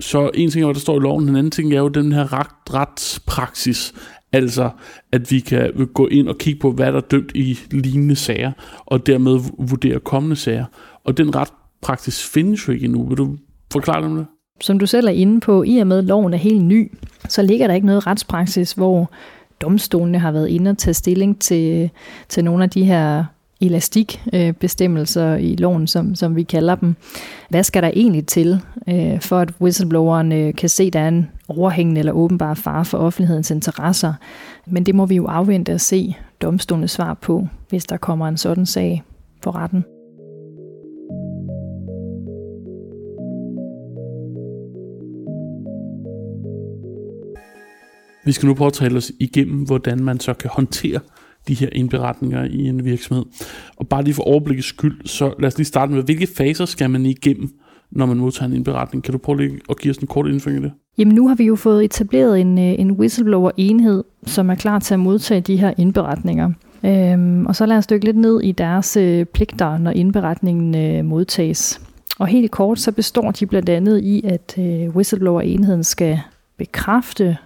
så 0.00 0.30
en 0.34 0.50
ting 0.50 0.62
er, 0.62 0.66
hvad 0.66 0.74
der 0.74 0.80
står 0.80 0.96
i 0.96 1.02
loven, 1.02 1.28
en 1.28 1.36
anden 1.36 1.50
ting 1.50 1.74
er 1.74 1.78
jo 1.78 1.88
den 1.88 2.12
her 2.12 2.32
ret, 2.32 2.74
retspraksis. 2.74 3.94
Altså, 4.32 4.70
at 5.12 5.30
vi 5.30 5.40
kan 5.40 5.88
gå 5.94 6.06
ind 6.06 6.28
og 6.28 6.38
kigge 6.38 6.60
på, 6.60 6.72
hvad 6.72 6.86
der 6.86 6.98
er 6.98 7.00
dømt 7.00 7.32
i 7.34 7.58
lignende 7.70 8.16
sager, 8.16 8.52
og 8.86 9.06
dermed 9.06 9.40
vurdere 9.58 10.00
kommende 10.00 10.36
sager. 10.36 10.64
Og 11.04 11.16
den 11.16 11.36
retspraksis 11.36 12.24
findes 12.26 12.68
jo 12.68 12.72
ikke 12.72 12.84
endnu. 12.84 13.08
Vil 13.08 13.18
du 13.18 13.36
forklare 13.72 14.02
dem 14.02 14.16
det? 14.16 14.26
Som 14.60 14.78
du 14.78 14.86
selv 14.86 15.06
er 15.06 15.12
inde 15.12 15.40
på, 15.40 15.62
i 15.62 15.78
og 15.78 15.86
med 15.86 15.98
at 15.98 16.04
loven 16.04 16.34
er 16.34 16.38
helt 16.38 16.64
ny, 16.64 16.92
så 17.28 17.42
ligger 17.42 17.66
der 17.66 17.74
ikke 17.74 17.86
noget 17.86 18.06
retspraksis, 18.06 18.72
hvor 18.72 19.10
domstolene 19.60 20.18
har 20.18 20.32
været 20.32 20.48
inde 20.48 20.70
og 20.70 20.78
tage 20.78 20.94
stilling 20.94 21.40
til, 21.40 21.90
til 22.28 22.44
nogle 22.44 22.64
af 22.64 22.70
de 22.70 22.84
her 22.84 23.24
elastikbestemmelser 23.60 25.34
øh, 25.34 25.42
i 25.42 25.56
loven, 25.56 25.86
som, 25.86 26.14
som 26.14 26.36
vi 26.36 26.42
kalder 26.42 26.74
dem. 26.74 26.94
Hvad 27.48 27.62
skal 27.62 27.82
der 27.82 27.90
egentlig 27.94 28.26
til, 28.26 28.60
øh, 28.88 29.20
for 29.20 29.38
at 29.38 29.52
whistlebloweren 29.60 30.32
øh, 30.32 30.54
kan 30.54 30.68
se, 30.68 30.84
at 30.84 30.92
der 30.92 31.00
er 31.00 31.08
en 31.08 31.30
overhængende 31.48 31.98
eller 31.98 32.12
åbenbar 32.12 32.54
fare 32.54 32.84
for 32.84 32.98
offentlighedens 32.98 33.50
interesser? 33.50 34.14
Men 34.66 34.86
det 34.86 34.94
må 34.94 35.06
vi 35.06 35.16
jo 35.16 35.26
afvente 35.26 35.72
at 35.72 35.80
se 35.80 36.16
domstolens 36.42 36.90
svar 36.90 37.14
på, 37.14 37.48
hvis 37.68 37.84
der 37.84 37.96
kommer 37.96 38.28
en 38.28 38.36
sådan 38.36 38.66
sag 38.66 39.02
på 39.42 39.50
retten. 39.50 39.84
Vi 48.28 48.32
skal 48.32 48.46
nu 48.46 48.54
prøve 48.54 48.66
at 48.66 48.72
tale 48.72 48.96
os 48.96 49.12
igennem, 49.20 49.62
hvordan 49.62 50.04
man 50.04 50.20
så 50.20 50.34
kan 50.34 50.50
håndtere 50.52 51.00
de 51.48 51.54
her 51.54 51.68
indberetninger 51.72 52.44
i 52.44 52.66
en 52.66 52.84
virksomhed. 52.84 53.24
Og 53.76 53.88
bare 53.88 54.04
lige 54.04 54.14
for 54.14 54.22
overblikket 54.22 54.64
skyld, 54.64 55.06
så 55.06 55.34
lad 55.38 55.46
os 55.46 55.56
lige 55.58 55.66
starte 55.66 55.92
med, 55.92 56.02
hvilke 56.02 56.28
faser 56.36 56.64
skal 56.64 56.90
man 56.90 57.06
igennem, 57.06 57.50
når 57.90 58.06
man 58.06 58.16
modtager 58.16 58.48
en 58.48 58.56
indberetning? 58.56 59.04
Kan 59.04 59.12
du 59.12 59.18
prøve 59.18 59.38
lige 59.40 59.60
at 59.70 59.78
give 59.78 59.90
os 59.90 59.96
en 59.96 60.06
kort 60.06 60.26
indføring 60.26 60.60
i 60.60 60.62
det? 60.62 60.72
Jamen 60.98 61.14
nu 61.14 61.28
har 61.28 61.34
vi 61.34 61.44
jo 61.44 61.56
fået 61.56 61.84
etableret 61.84 62.40
en, 62.40 62.58
øh, 62.58 62.74
en 62.78 62.90
whistleblower-enhed, 62.90 64.04
som 64.26 64.50
er 64.50 64.54
klar 64.54 64.78
til 64.78 64.94
at 64.94 65.00
modtage 65.00 65.40
de 65.40 65.56
her 65.56 65.74
indberetninger. 65.76 66.52
Øhm, 66.84 67.46
og 67.46 67.56
så 67.56 67.66
lad 67.66 67.76
os 67.76 67.86
dykke 67.86 68.04
lidt 68.04 68.16
ned 68.16 68.40
i 68.40 68.52
deres 68.52 68.96
øh, 68.96 69.24
pligter, 69.24 69.78
når 69.78 69.90
indberetningen 69.90 70.74
øh, 70.74 71.04
modtages. 71.04 71.80
Og 72.18 72.26
helt 72.26 72.50
kort, 72.50 72.80
så 72.80 72.92
består 72.92 73.30
de 73.30 73.46
blandt 73.46 73.68
andet 73.68 74.00
i, 74.00 74.20
at 74.24 74.54
øh, 74.58 74.96
whistleblower-enheden 74.96 75.84
skal 75.84 76.18
bekræfte 76.58 77.36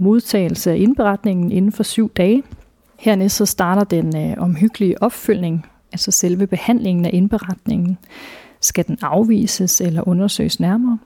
modtagelse 0.00 0.70
af 0.70 0.76
indberetningen 0.76 1.52
inden 1.52 1.72
for 1.72 1.82
syv 1.82 2.12
dage. 2.12 2.42
Hernæst 2.98 3.36
så 3.36 3.46
starter 3.46 3.84
den 3.84 4.16
øh, 4.16 4.36
omhyggelige 4.38 5.02
opfølgning, 5.02 5.66
altså 5.92 6.10
selve 6.10 6.46
behandlingen 6.46 7.04
af 7.04 7.10
indberetningen. 7.12 7.98
Skal 8.60 8.86
den 8.86 8.98
afvises 9.02 9.80
eller 9.80 10.08
undersøges 10.08 10.60
nærmere? 10.60 10.98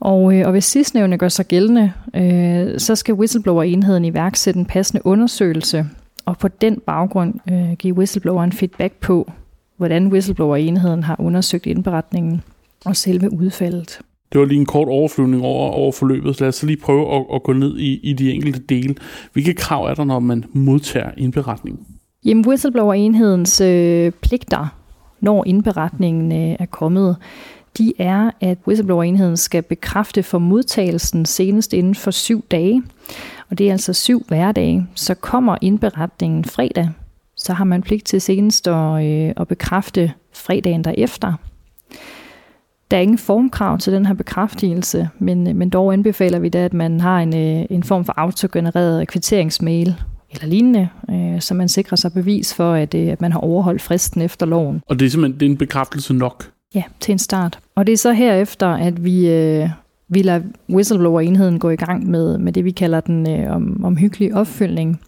Og, 0.00 0.34
øh, 0.34 0.46
og 0.46 0.52
hvis 0.52 0.64
sidstnævne 0.64 1.18
gør 1.18 1.28
sig 1.28 1.46
gældende, 1.46 1.92
øh, 2.14 2.80
så 2.80 2.94
skal 2.94 3.14
whistleblower-enheden 3.14 4.04
iværksætte 4.04 4.60
en 4.60 4.66
passende 4.66 5.06
undersøgelse, 5.06 5.86
og 6.24 6.38
på 6.38 6.48
den 6.48 6.80
baggrund 6.86 7.34
øh, 7.52 7.72
give 7.72 7.94
whistlebloweren 7.94 8.52
feedback 8.52 8.94
på, 9.00 9.32
hvordan 9.76 10.06
whistleblower-enheden 10.06 11.02
har 11.02 11.16
undersøgt 11.18 11.66
indberetningen 11.66 12.42
og 12.84 12.96
selve 12.96 13.32
udfaldet. 13.32 14.00
Det 14.32 14.40
var 14.40 14.46
lige 14.46 14.60
en 14.60 14.66
kort 14.66 14.88
overflyvning 14.88 15.42
over, 15.42 15.70
over 15.70 15.92
forløbet, 15.92 16.36
så 16.36 16.44
lad 16.44 16.48
os 16.48 16.62
lige 16.62 16.76
prøve 16.76 17.14
at, 17.14 17.24
at 17.34 17.42
gå 17.42 17.52
ned 17.52 17.78
i, 17.78 18.00
i 18.02 18.12
de 18.12 18.32
enkelte 18.32 18.60
dele. 18.60 18.94
Hvilke 19.32 19.54
krav 19.54 19.84
er 19.84 19.94
der, 19.94 20.04
når 20.04 20.18
man 20.18 20.44
modtager 20.52 21.10
indberetningen? 21.16 21.86
Jamen, 22.24 22.46
whistleblower-enhedens 22.46 23.60
øh, 23.60 24.12
pligter, 24.12 24.66
når 25.20 25.44
indberetningen 25.46 26.32
øh, 26.32 26.56
er 26.58 26.66
kommet, 26.66 27.16
de 27.78 27.92
er, 27.98 28.30
at 28.40 28.58
whistleblower-enheden 28.66 29.36
skal 29.36 29.62
bekræfte 29.62 30.22
for 30.22 30.38
modtagelsen 30.38 31.26
senest 31.26 31.72
inden 31.72 31.94
for 31.94 32.10
syv 32.10 32.44
dage. 32.50 32.82
Og 33.50 33.58
det 33.58 33.68
er 33.68 33.72
altså 33.72 33.92
syv 33.92 34.24
hverdage. 34.28 34.86
Så 34.94 35.14
kommer 35.14 35.56
indberetningen 35.60 36.44
fredag, 36.44 36.88
så 37.36 37.52
har 37.52 37.64
man 37.64 37.82
pligt 37.82 38.04
til 38.04 38.20
senest 38.20 38.68
at, 38.68 39.04
øh, 39.04 39.32
at 39.36 39.48
bekræfte 39.48 40.12
fredagen 40.32 40.84
derefter. 40.84 41.32
Der 42.90 42.96
er 42.96 43.00
ingen 43.00 43.18
formkrav 43.18 43.78
til 43.78 43.92
den 43.92 44.06
her 44.06 44.14
bekræftelse, 44.14 45.08
men, 45.18 45.56
men 45.56 45.70
dog 45.70 45.92
anbefaler 45.92 46.38
vi 46.38 46.48
da, 46.48 46.64
at 46.64 46.74
man 46.74 47.00
har 47.00 47.20
en, 47.20 47.36
øh, 47.36 47.66
en 47.70 47.82
form 47.82 48.04
for 48.04 48.14
autogenereret 48.16 49.08
kvitteringsmail 49.08 49.94
eller 50.30 50.46
lignende, 50.46 50.88
øh, 51.10 51.40
så 51.40 51.54
man 51.54 51.68
sikrer 51.68 51.96
sig 51.96 52.12
bevis 52.12 52.54
for, 52.54 52.72
at, 52.72 52.94
øh, 52.94 53.08
at 53.08 53.20
man 53.20 53.32
har 53.32 53.38
overholdt 53.38 53.82
fristen 53.82 54.22
efter 54.22 54.46
loven. 54.46 54.82
Og 54.86 54.98
det 54.98 55.06
er 55.06 55.10
simpelthen 55.10 55.40
det 55.40 55.46
er 55.46 55.50
en 55.50 55.56
bekræftelse 55.56 56.14
nok? 56.14 56.50
Ja, 56.74 56.82
til 57.00 57.12
en 57.12 57.18
start. 57.18 57.58
Og 57.74 57.86
det 57.86 57.92
er 57.92 57.96
så 57.96 58.12
herefter, 58.12 58.68
at 58.68 59.04
vi, 59.04 59.30
øh, 59.30 59.68
vi 60.08 60.22
lader 60.22 60.40
whistleblower-enheden 60.70 61.58
gå 61.58 61.70
i 61.70 61.76
gang 61.76 62.10
med, 62.10 62.38
med 62.38 62.52
det, 62.52 62.64
vi 62.64 62.70
kalder 62.70 63.00
den 63.00 63.30
øh, 63.30 63.56
om, 63.56 63.84
omhyggelige 63.84 64.36
opfølgning. 64.36 65.00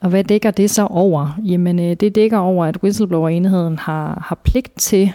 Og 0.00 0.10
hvad 0.10 0.24
dækker 0.24 0.50
det 0.50 0.70
så 0.70 0.86
over? 0.86 1.40
Jamen, 1.44 1.78
øh, 1.78 1.96
det 2.00 2.14
dækker 2.14 2.38
over, 2.38 2.66
at 2.66 2.76
whistleblower-enheden 2.82 3.78
har, 3.78 4.24
har 4.26 4.40
pligt 4.44 4.78
til 4.78 5.12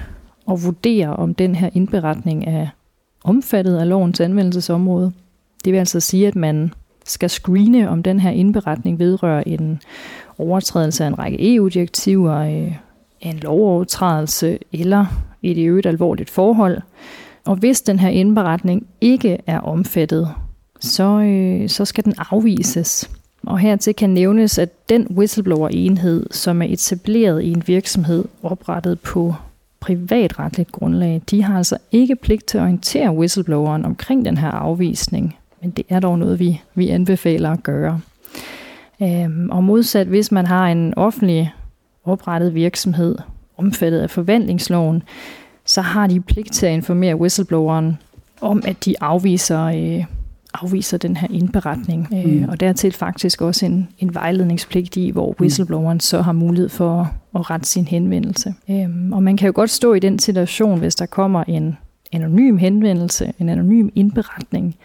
at 0.51 0.63
vurdere, 0.63 1.15
om 1.15 1.33
den 1.33 1.55
her 1.55 1.69
indberetning 1.73 2.47
er 2.47 2.67
omfattet 3.23 3.77
af 3.77 3.89
lovens 3.89 4.19
anvendelsesområde. 4.19 5.11
Det 5.65 5.73
vil 5.73 5.79
altså 5.79 5.99
sige, 5.99 6.27
at 6.27 6.35
man 6.35 6.73
skal 7.05 7.29
screene, 7.29 7.89
om 7.89 8.03
den 8.03 8.19
her 8.19 8.29
indberetning 8.29 8.99
vedrører 8.99 9.43
en 9.45 9.81
overtrædelse 10.37 11.03
af 11.03 11.07
en 11.07 11.19
række 11.19 11.55
EU-direktiver, 11.55 12.35
øh, 12.35 12.75
en 13.21 13.37
lovovertrædelse 13.37 14.59
eller 14.73 15.05
et 15.43 15.57
i 15.57 15.63
øvrigt 15.63 15.87
alvorligt 15.87 16.29
forhold. 16.29 16.81
Og 17.45 17.55
hvis 17.55 17.81
den 17.81 17.99
her 17.99 18.09
indberetning 18.09 18.87
ikke 19.01 19.37
er 19.47 19.59
omfattet, 19.59 20.29
så, 20.79 21.19
øh, 21.19 21.69
så 21.69 21.85
skal 21.85 22.05
den 22.05 22.13
afvises. 22.31 23.09
Og 23.45 23.59
hertil 23.59 23.95
kan 23.95 24.09
nævnes, 24.09 24.57
at 24.57 24.89
den 24.89 25.07
whistleblower-enhed, 25.17 26.25
som 26.31 26.61
er 26.61 26.65
etableret 26.69 27.41
i 27.43 27.51
en 27.51 27.63
virksomhed 27.67 28.25
oprettet 28.43 28.99
på 28.99 29.33
privatretligt 29.85 30.71
grundlag, 30.71 31.21
de 31.31 31.43
har 31.43 31.57
altså 31.57 31.77
ikke 31.91 32.15
pligt 32.15 32.45
til 32.45 32.57
at 32.57 32.61
orientere 32.61 33.11
whistlebloweren 33.11 33.85
omkring 33.85 34.25
den 34.25 34.37
her 34.37 34.51
afvisning, 34.51 35.35
men 35.61 35.71
det 35.71 35.85
er 35.89 35.99
dog 35.99 36.19
noget, 36.19 36.39
vi, 36.39 36.61
vi 36.75 36.89
anbefaler 36.89 37.51
at 37.51 37.63
gøre. 37.63 37.99
Øhm, 39.01 39.49
og 39.49 39.63
modsat, 39.63 40.07
hvis 40.07 40.31
man 40.31 40.45
har 40.45 40.67
en 40.67 40.93
offentlig 40.97 41.53
oprettet 42.05 42.55
virksomhed, 42.55 43.15
omfattet 43.57 43.99
af 43.99 44.09
forvandlingsloven, 44.09 45.03
så 45.65 45.81
har 45.81 46.07
de 46.07 46.21
pligt 46.21 46.53
til 46.53 46.65
at 46.65 46.73
informere 46.73 47.15
whistlebloweren 47.15 47.97
om, 48.41 48.61
at 48.67 48.85
de 48.85 48.95
afviser, 49.01 49.63
øh, 49.63 50.05
afviser 50.53 50.97
den 50.97 51.17
her 51.17 51.27
indberetning. 51.31 52.07
Øh, 52.13 52.25
mm. 52.25 52.43
Øh, 52.43 52.49
og 52.49 52.59
dertil 52.59 52.91
faktisk 52.91 53.41
også 53.41 53.65
en, 53.65 53.87
en 53.99 54.13
vejledningspligt 54.13 54.97
i, 54.97 55.09
hvor 55.09 55.35
whistlebloweren 55.39 55.99
så 55.99 56.21
har 56.21 56.33
mulighed 56.33 56.69
for 56.69 57.13
at 57.35 57.49
rette 57.49 57.67
sin 57.67 57.85
henvendelse. 57.85 58.53
Øh, 58.69 58.89
og 59.11 59.23
man 59.23 59.37
kan 59.37 59.45
jo 59.45 59.51
godt 59.55 59.69
stå 59.69 59.93
i 59.93 59.99
den 59.99 60.19
situation, 60.19 60.79
hvis 60.79 60.95
der 60.95 61.05
kommer 61.05 61.43
en 61.43 61.77
anonym 62.11 62.57
henvendelse, 62.57 63.33
en 63.39 63.49
anonym 63.49 63.89
indberetning, 63.95 64.75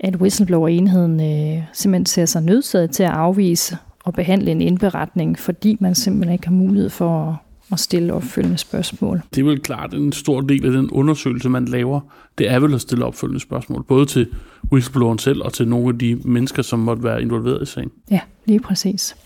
at 0.00 0.16
whistleblower-enheden 0.16 1.20
øh, 1.20 1.62
simpelthen 1.72 2.06
ser 2.06 2.24
sig 2.24 2.42
nødsaget 2.42 2.90
til 2.90 3.02
at 3.02 3.10
afvise 3.10 3.76
og 4.04 4.14
behandle 4.14 4.50
en 4.50 4.60
indberetning, 4.60 5.38
fordi 5.38 5.76
man 5.80 5.94
simpelthen 5.94 6.32
ikke 6.32 6.46
har 6.46 6.54
mulighed 6.54 6.90
for 6.90 7.28
at 7.28 7.34
at 7.72 7.80
stille 7.80 8.12
opfølgende 8.12 8.58
spørgsmål. 8.58 9.22
Det 9.34 9.40
er 9.40 9.44
vel 9.44 9.60
klart 9.60 9.94
en 9.94 10.12
stor 10.12 10.40
del 10.40 10.66
af 10.66 10.72
den 10.72 10.90
undersøgelse, 10.90 11.48
man 11.48 11.64
laver. 11.64 12.00
Det 12.38 12.50
er 12.50 12.60
vel 12.60 12.74
at 12.74 12.80
stille 12.80 13.04
opfølgende 13.04 13.40
spørgsmål, 13.40 13.82
både 13.82 14.06
til 14.06 14.26
whistlebloweren 14.72 15.18
selv 15.18 15.42
og 15.42 15.52
til 15.52 15.68
nogle 15.68 15.88
af 15.88 15.98
de 15.98 16.20
mennesker, 16.24 16.62
som 16.62 16.78
måtte 16.78 17.02
være 17.02 17.22
involveret 17.22 17.62
i 17.62 17.66
sagen. 17.66 17.90
Ja, 18.10 18.20
lige 18.46 18.60
præcis. 18.60 19.16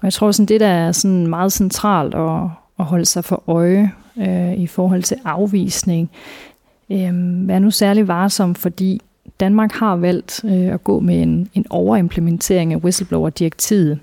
Og 0.00 0.04
jeg 0.04 0.12
tror, 0.12 0.30
sådan 0.30 0.46
det 0.46 0.60
der 0.60 0.66
er 0.66 0.92
sådan 0.92 1.26
meget 1.26 1.52
centralt 1.52 2.14
at, 2.14 2.40
at 2.78 2.84
holde 2.84 3.04
sig 3.04 3.24
for 3.24 3.42
øje 3.46 3.92
øh, 4.18 4.54
i 4.54 4.66
forhold 4.66 5.02
til 5.02 5.16
afvisning, 5.24 6.10
øh, 6.90 7.48
vær 7.48 7.58
nu 7.58 7.70
særlig 7.70 8.08
varsom, 8.08 8.54
fordi 8.54 9.00
Danmark 9.40 9.72
har 9.72 9.96
valgt 9.96 10.44
øh, 10.44 10.52
at 10.52 10.84
gå 10.84 11.00
med 11.00 11.22
en, 11.22 11.48
en 11.54 11.66
overimplementering 11.70 12.72
af 12.72 12.76
whistleblower-direktivet. 12.76 13.98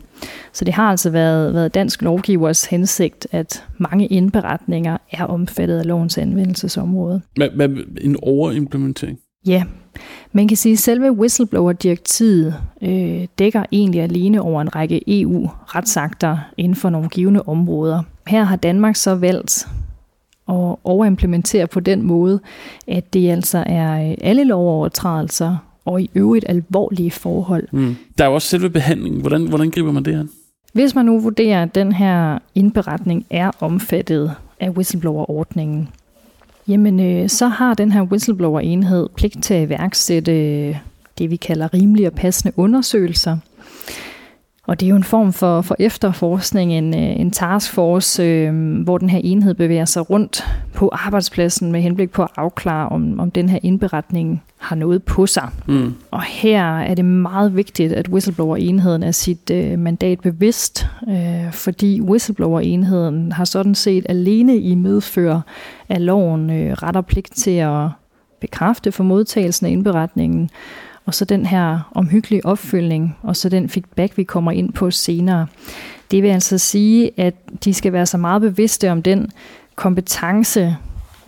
Så 0.53 0.65
det 0.65 0.73
har 0.73 0.89
altså 0.89 1.09
været, 1.09 1.53
været 1.53 1.73
dansk 1.73 2.01
lovgivers 2.01 2.65
hensigt, 2.65 3.27
at 3.31 3.63
mange 3.77 4.07
indberetninger 4.07 4.97
er 5.11 5.25
omfattet 5.25 5.79
af 5.79 5.85
lovens 5.85 6.17
anvendelsesområde. 6.17 7.21
Hvad, 7.35 7.49
hvad 7.49 7.69
en 8.01 8.17
overimplementering? 8.21 9.19
Ja, 9.45 9.63
man 10.31 10.47
kan 10.47 10.57
sige, 10.57 10.73
at 10.73 10.79
selve 10.79 11.11
whistleblower-direktivet 11.11 12.55
øh, 12.81 13.27
dækker 13.39 13.63
egentlig 13.71 14.01
alene 14.01 14.41
over 14.41 14.61
en 14.61 14.75
række 14.75 15.21
EU-retsakter 15.21 16.37
inden 16.57 16.75
for 16.75 16.89
nogle 16.89 17.09
givende 17.09 17.41
områder. 17.41 18.03
Her 18.27 18.43
har 18.43 18.55
Danmark 18.55 18.95
så 18.95 19.15
valgt 19.15 19.67
at 20.49 20.75
overimplementere 20.83 21.67
på 21.67 21.79
den 21.79 22.01
måde, 22.01 22.39
at 22.87 23.13
det 23.13 23.29
altså 23.29 23.63
er 23.65 24.09
øh, 24.09 24.17
alle 24.21 24.43
lovovertrædelser 24.43 25.57
og 25.85 26.01
i 26.01 26.09
øvrigt 26.15 26.45
alvorlige 26.49 27.11
forhold. 27.11 27.67
Mm. 27.71 27.95
Der 28.17 28.23
er 28.23 28.27
jo 28.27 28.33
også 28.33 28.47
selve 28.47 28.69
behandlingen. 28.69 29.21
Hvordan, 29.21 29.47
hvordan 29.47 29.71
griber 29.71 29.91
man 29.91 30.05
det 30.05 30.15
her? 30.15 30.23
Hvis 30.73 30.95
man 30.95 31.05
nu 31.05 31.19
vurderer, 31.19 31.63
at 31.63 31.75
den 31.75 31.91
her 31.91 32.39
indberetning 32.55 33.25
er 33.29 33.51
omfattet 33.59 34.31
af 34.59 34.69
whistleblower-ordningen, 34.69 35.89
jamen 36.67 36.99
øh, 36.99 37.29
så 37.29 37.47
har 37.47 37.73
den 37.73 37.91
her 37.91 38.01
whistleblower-enhed 38.01 39.09
pligt 39.15 39.43
til 39.43 39.53
at 39.53 39.67
iværksætte 39.67 40.31
øh, 40.31 40.75
det, 41.17 41.31
vi 41.31 41.35
kalder 41.35 41.73
rimelige 41.73 42.07
og 42.07 42.13
passende 42.13 42.53
undersøgelser. 42.59 43.37
Og 44.67 44.79
det 44.79 44.85
er 44.85 44.89
jo 44.89 44.95
en 44.95 45.03
form 45.03 45.33
for, 45.33 45.61
for 45.61 45.75
efterforskning, 45.79 46.73
en, 46.73 46.93
øh, 46.93 47.19
en 47.19 47.31
taskforce, 47.31 48.23
øh, 48.23 48.81
hvor 48.83 48.97
den 48.97 49.09
her 49.09 49.21
enhed 49.23 49.53
bevæger 49.53 49.85
sig 49.85 50.09
rundt 50.09 50.43
på 50.73 50.89
arbejdspladsen 50.93 51.71
med 51.71 51.81
henblik 51.81 52.11
på 52.11 52.23
at 52.23 52.29
afklare, 52.37 52.89
om, 52.89 53.19
om 53.19 53.31
den 53.31 53.49
her 53.49 53.59
indberetning 53.63 54.43
har 54.57 54.75
noget 54.75 55.03
på 55.03 55.25
sig. 55.25 55.49
Mm. 55.67 55.93
Og 56.11 56.21
her 56.23 56.79
er 56.79 56.95
det 56.95 57.05
meget 57.05 57.55
vigtigt, 57.55 57.93
at 57.93 58.09
whistleblower-enheden 58.09 59.03
er 59.03 59.11
sit 59.11 59.51
øh, 59.51 59.79
mandat 59.79 60.19
bevidst, 60.19 60.87
øh, 61.09 61.51
fordi 61.51 62.01
whistleblower-enheden 62.01 63.31
har 63.31 63.45
sådan 63.45 63.75
set 63.75 64.05
alene 64.09 64.57
i 64.57 64.75
medfør 64.75 65.41
af 65.89 66.05
loven 66.05 66.49
øh, 66.49 66.73
ret 66.73 66.95
og 66.95 67.05
pligt 67.05 67.35
til 67.35 67.51
at 67.51 67.87
bekræfte 68.41 68.91
for 68.91 69.03
modtagelsen 69.03 69.67
af 69.67 69.71
indberetningen, 69.71 70.49
og 71.05 71.13
så 71.13 71.25
den 71.25 71.45
her 71.45 71.91
omhyggelige 71.91 72.45
opfølgning, 72.45 73.17
og 73.21 73.35
så 73.35 73.49
den 73.49 73.69
feedback, 73.69 74.17
vi 74.17 74.23
kommer 74.23 74.51
ind 74.51 74.73
på 74.73 74.91
senere. 74.91 75.47
Det 76.11 76.23
vil 76.23 76.29
altså 76.29 76.57
sige, 76.57 77.11
at 77.17 77.35
de 77.65 77.73
skal 77.73 77.93
være 77.93 78.05
så 78.05 78.17
meget 78.17 78.41
bevidste 78.41 78.91
om 78.91 79.03
den 79.03 79.31
kompetence, 79.75 80.77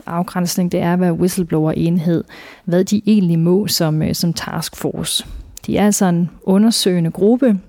afgrænsning 0.06 0.72
det 0.72 0.80
er 0.80 0.94
at 0.94 1.00
være 1.00 1.14
whistleblower-enhed, 1.14 2.24
hvad 2.66 2.84
de 2.84 3.02
egentlig 3.06 3.40
må 3.40 3.68
som, 3.68 4.02
øh, 4.02 4.16
som 4.16 4.34
taskforce. 4.34 5.26
De 5.68 5.78
er 5.78 5.86
altså 5.86 6.06
en 6.06 6.30
undersøgende 6.44 7.12
gruppe, 7.12 7.60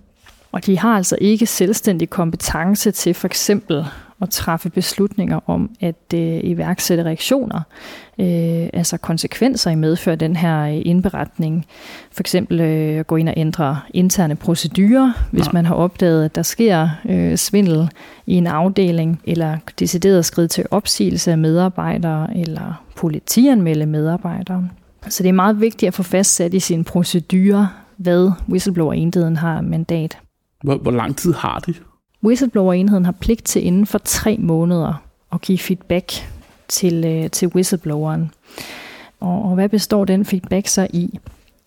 og 0.52 0.66
de 0.66 0.78
har 0.78 0.96
altså 0.96 1.16
ikke 1.20 1.46
selvstændig 1.46 2.10
kompetence 2.10 2.90
til 2.90 3.14
for 3.14 3.26
eksempel 3.26 3.86
at 4.22 4.30
træffe 4.30 4.70
beslutninger 4.70 5.40
om 5.46 5.70
at 5.80 6.14
øh, 6.14 6.40
iværksætte 6.42 7.04
reaktioner, 7.04 7.60
øh, 8.18 8.68
altså 8.72 8.96
konsekvenser 8.96 9.70
i 9.70 9.74
medfør 9.74 10.14
den 10.14 10.36
her 10.36 10.60
øh, 10.62 10.82
indberetning. 10.84 11.66
For 12.12 12.20
eksempel 12.20 12.60
øh, 12.60 13.04
gå 13.04 13.16
ind 13.16 13.28
og 13.28 13.34
ændre 13.36 13.80
interne 13.94 14.36
procedurer, 14.36 15.12
hvis 15.30 15.46
ja. 15.46 15.52
man 15.52 15.66
har 15.66 15.74
opdaget, 15.74 16.24
at 16.24 16.34
der 16.34 16.42
sker 16.42 16.88
øh, 17.08 17.36
svindel 17.36 17.90
i 18.26 18.34
en 18.34 18.46
afdeling, 18.46 19.20
eller 19.24 19.56
decideret 19.78 20.24
skridt 20.24 20.50
til 20.50 20.64
opsigelse 20.70 21.30
af 21.30 21.38
medarbejdere, 21.38 22.36
eller 22.36 22.84
politianmelde 22.96 23.86
medarbejdere. 23.86 24.68
Så 25.08 25.22
det 25.22 25.28
er 25.28 25.32
meget 25.32 25.60
vigtigt 25.60 25.88
at 25.88 25.94
få 25.94 26.02
fastsat 26.02 26.54
i 26.54 26.60
sine 26.60 26.84
procedurer, 26.84 27.66
hvad 27.96 28.30
whistleblower-enheden 28.48 29.36
har 29.36 29.60
mandat. 29.60 30.18
Hvor, 30.64 30.76
hvor 30.76 30.90
lang 30.90 31.16
tid 31.16 31.32
har 31.32 31.58
de? 31.58 31.74
Whistleblower-enheden 32.24 33.04
har 33.04 33.12
pligt 33.12 33.44
til 33.44 33.66
inden 33.66 33.86
for 33.86 33.98
tre 33.98 34.36
måneder 34.40 35.02
at 35.32 35.40
give 35.40 35.58
feedback 35.58 36.12
til, 36.68 37.04
øh, 37.04 37.30
til 37.30 37.48
whistlebloweren. 37.48 38.30
Og, 39.20 39.44
og 39.44 39.54
hvad 39.54 39.68
består 39.68 40.04
den 40.04 40.24
feedback 40.24 40.66
så 40.66 40.86
i? 40.92 41.18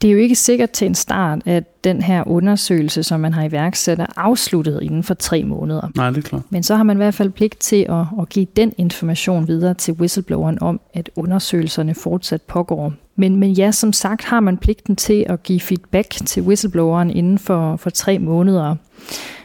Det 0.01 0.07
er 0.07 0.11
jo 0.11 0.17
ikke 0.17 0.35
sikkert 0.35 0.69
til 0.69 0.85
en 0.85 0.95
start, 0.95 1.39
at 1.45 1.83
den 1.83 2.01
her 2.01 2.27
undersøgelse, 2.27 3.03
som 3.03 3.19
man 3.19 3.33
har 3.33 3.43
iværksat, 3.43 3.99
er 3.99 4.05
afsluttet 4.15 4.79
inden 4.81 5.03
for 5.03 5.13
tre 5.13 5.43
måneder. 5.43 5.89
Nej, 5.95 6.09
det 6.09 6.17
er 6.17 6.21
klart. 6.21 6.41
Men 6.49 6.63
så 6.63 6.75
har 6.75 6.83
man 6.83 6.97
i 6.97 6.99
hvert 6.99 7.13
fald 7.13 7.29
pligt 7.29 7.59
til 7.59 7.85
at, 7.89 8.05
at 8.21 8.29
give 8.29 8.47
den 8.55 8.73
information 8.77 9.47
videre 9.47 9.73
til 9.73 9.93
whistlebloweren 9.93 10.57
om, 10.61 10.81
at 10.93 11.09
undersøgelserne 11.15 11.95
fortsat 11.95 12.41
pågår. 12.41 12.93
Men, 13.15 13.35
men 13.35 13.51
ja, 13.51 13.71
som 13.71 13.93
sagt 13.93 14.23
har 14.23 14.39
man 14.39 14.57
pligten 14.57 14.95
til 14.95 15.25
at 15.29 15.43
give 15.43 15.59
feedback 15.59 16.25
til 16.25 16.43
whistlebloweren 16.43 17.09
inden 17.09 17.39
for, 17.39 17.75
for 17.75 17.89
tre 17.89 18.19
måneder. 18.19 18.75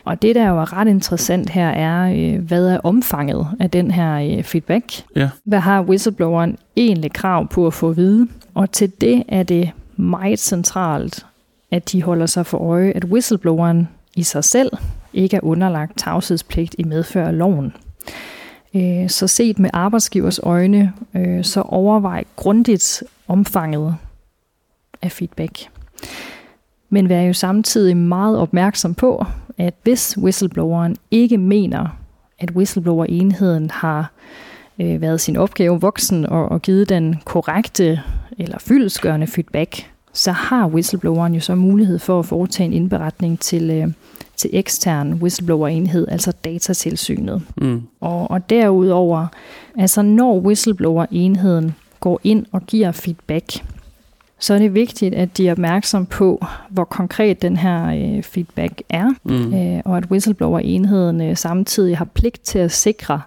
Og 0.06 0.22
det, 0.22 0.34
der 0.34 0.48
jo 0.48 0.60
er 0.60 0.72
ret 0.72 0.88
interessant 0.88 1.50
her, 1.50 1.68
er, 1.68 2.12
øh, 2.16 2.42
hvad 2.42 2.66
er 2.66 2.78
omfanget 2.78 3.46
af 3.60 3.70
den 3.70 3.90
her 3.90 4.38
øh, 4.38 4.44
feedback? 4.44 4.84
Ja. 5.16 5.30
Hvad 5.44 5.58
har 5.58 5.82
whistlebloweren 5.82 6.56
egentlig 6.76 7.12
krav 7.12 7.48
på 7.48 7.66
at 7.66 7.74
få 7.74 7.90
at 7.90 7.96
vide? 7.96 8.28
Og 8.54 8.70
til 8.70 8.92
det 9.00 9.22
er 9.28 9.42
det 9.42 9.70
meget 9.96 10.38
centralt, 10.38 11.26
at 11.70 11.92
de 11.92 12.02
holder 12.02 12.26
sig 12.26 12.46
for 12.46 12.58
øje, 12.58 12.92
at 12.92 13.04
whistlebloweren 13.04 13.88
i 14.16 14.22
sig 14.22 14.44
selv 14.44 14.72
ikke 15.12 15.36
er 15.36 15.44
underlagt 15.44 15.98
tavshedspligt 15.98 16.74
i 16.78 16.84
medfør 16.84 17.26
af 17.26 17.38
loven. 17.38 17.72
Øh, 18.74 19.08
så 19.08 19.26
set 19.26 19.58
med 19.58 19.70
arbejdsgivers 19.72 20.40
øjne, 20.42 20.92
så 21.42 21.60
overvej 21.60 22.24
grundigt 22.36 23.02
omfanget 23.28 23.94
af 25.02 25.12
feedback. 25.12 25.68
Men 26.90 27.08
vær 27.08 27.22
jo 27.22 27.32
samtidig 27.32 27.96
meget 27.96 28.38
opmærksom 28.38 28.94
på, 28.94 29.26
at 29.58 29.74
hvis 29.82 30.18
whistlebloweren 30.18 30.96
ikke 31.10 31.38
mener, 31.38 31.86
at 32.38 32.50
whistleblower-enheden 32.50 33.70
har 33.70 34.12
øh, 34.78 35.00
været 35.00 35.20
sin 35.20 35.36
opgave 35.36 35.80
voksen 35.80 36.26
og, 36.26 36.48
og 36.48 36.62
givet 36.62 36.88
den 36.88 37.16
korrekte 37.24 38.00
eller 38.38 38.58
fyldesgørende 38.58 39.26
feedback, 39.26 39.90
så 40.12 40.32
har 40.32 40.66
whistlebloweren 40.68 41.34
jo 41.34 41.40
så 41.40 41.54
mulighed 41.54 41.98
for 41.98 42.18
at 42.18 42.26
foretage 42.26 42.66
en 42.66 42.72
indberetning 42.72 43.40
til, 43.40 43.70
øh, 43.70 43.88
til 44.36 44.50
ekstern 44.52 45.12
whistleblower-enhed, 45.12 46.06
altså 46.08 46.32
datatilsynet. 46.44 47.42
Mm. 47.56 47.82
Og, 48.00 48.30
og 48.30 48.50
derudover, 48.50 49.26
altså 49.78 50.02
når 50.02 50.40
whistleblower-enheden 50.40 51.74
går 52.00 52.20
ind 52.24 52.46
og 52.52 52.66
giver 52.66 52.92
feedback, 52.92 53.64
så 54.38 54.54
er 54.54 54.58
det 54.58 54.74
vigtigt, 54.74 55.14
at 55.14 55.36
de 55.36 55.48
er 55.48 55.52
opmærksom 55.52 56.06
på, 56.06 56.46
hvor 56.70 56.84
konkret 56.84 57.42
den 57.42 57.56
her 57.56 57.86
øh, 57.86 58.22
feedback 58.22 58.82
er, 58.88 59.10
mm. 59.24 59.54
øh, 59.54 59.82
og 59.84 59.96
at 59.96 60.04
whistleblower-enheden 60.10 61.20
øh, 61.20 61.36
samtidig 61.36 61.98
har 61.98 62.04
pligt 62.04 62.40
til 62.42 62.58
at 62.58 62.72
sikre 62.72 63.20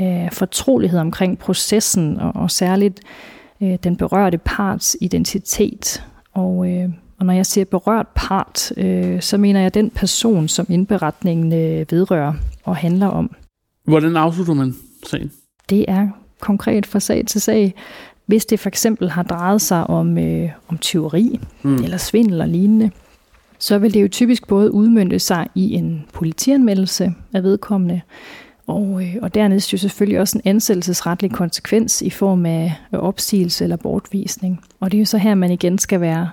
øh, 0.00 0.30
fortrolighed 0.32 1.00
omkring 1.00 1.38
processen, 1.38 2.20
og, 2.20 2.32
og 2.34 2.50
særligt 2.50 3.00
øh, 3.62 3.78
den 3.84 3.96
berørte 3.96 4.38
parts 4.38 4.96
identitet. 5.00 6.04
Og, 6.34 6.70
øh, 6.70 6.88
og 7.18 7.26
når 7.26 7.32
jeg 7.32 7.46
siger 7.46 7.64
berørt 7.64 8.06
part, 8.14 8.72
øh, 8.76 9.20
så 9.20 9.36
mener 9.36 9.60
jeg 9.60 9.74
den 9.74 9.90
person, 9.90 10.48
som 10.48 10.66
indberetningen 10.68 11.52
øh, 11.52 11.86
vedrører 11.90 12.32
og 12.64 12.76
handler 12.76 13.06
om. 13.06 13.34
Hvordan 13.84 14.16
afslutter 14.16 14.54
man 14.54 14.74
sagen? 15.06 15.32
Det 15.70 15.84
er 15.88 16.08
konkret 16.40 16.86
fra 16.86 17.00
sag 17.00 17.26
til 17.26 17.40
sag. 17.40 17.74
Hvis 18.26 18.46
det 18.46 18.60
for 18.60 18.68
eksempel 18.68 19.10
har 19.10 19.22
drejet 19.22 19.60
sig 19.60 19.86
om, 19.86 20.18
øh, 20.18 20.50
om 20.68 20.78
tyveri 20.78 21.40
mm. 21.62 21.74
eller 21.74 21.96
svindel 21.96 22.40
og 22.40 22.48
lignende, 22.48 22.90
så 23.58 23.78
vil 23.78 23.94
det 23.94 24.02
jo 24.02 24.08
typisk 24.08 24.48
både 24.48 24.74
udmyndte 24.74 25.18
sig 25.18 25.46
i 25.54 25.74
en 25.74 26.04
politianmeldelse 26.12 27.14
af 27.32 27.42
vedkommende, 27.42 28.00
og, 28.66 29.02
øh, 29.02 29.16
og 29.22 29.34
dernæst 29.34 29.72
jo 29.72 29.78
selvfølgelig 29.78 30.20
også 30.20 30.38
en 30.38 30.50
ansættelsesretlig 30.50 31.30
konsekvens 31.30 32.02
i 32.02 32.10
form 32.10 32.46
af 32.46 32.74
opsigelse 32.92 33.64
eller 33.64 33.76
bortvisning. 33.76 34.60
Og 34.80 34.90
det 34.90 34.96
er 34.96 35.00
jo 35.00 35.04
så 35.04 35.18
her, 35.18 35.34
man 35.34 35.50
igen 35.50 35.78
skal 35.78 36.00
være, 36.00 36.30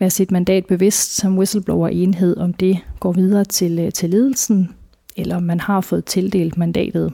være 0.00 0.10
sit 0.10 0.30
mandat 0.30 0.66
bevidst 0.66 1.16
som 1.16 1.38
whistleblower-enhed, 1.38 2.36
om 2.40 2.52
det 2.52 2.78
går 3.00 3.12
videre 3.12 3.44
til, 3.44 3.78
øh, 3.78 3.92
til 3.92 4.10
ledelsen, 4.10 4.74
eller 5.16 5.36
om 5.36 5.42
man 5.42 5.60
har 5.60 5.80
fået 5.80 6.04
tildelt 6.04 6.56
mandatet. 6.56 7.12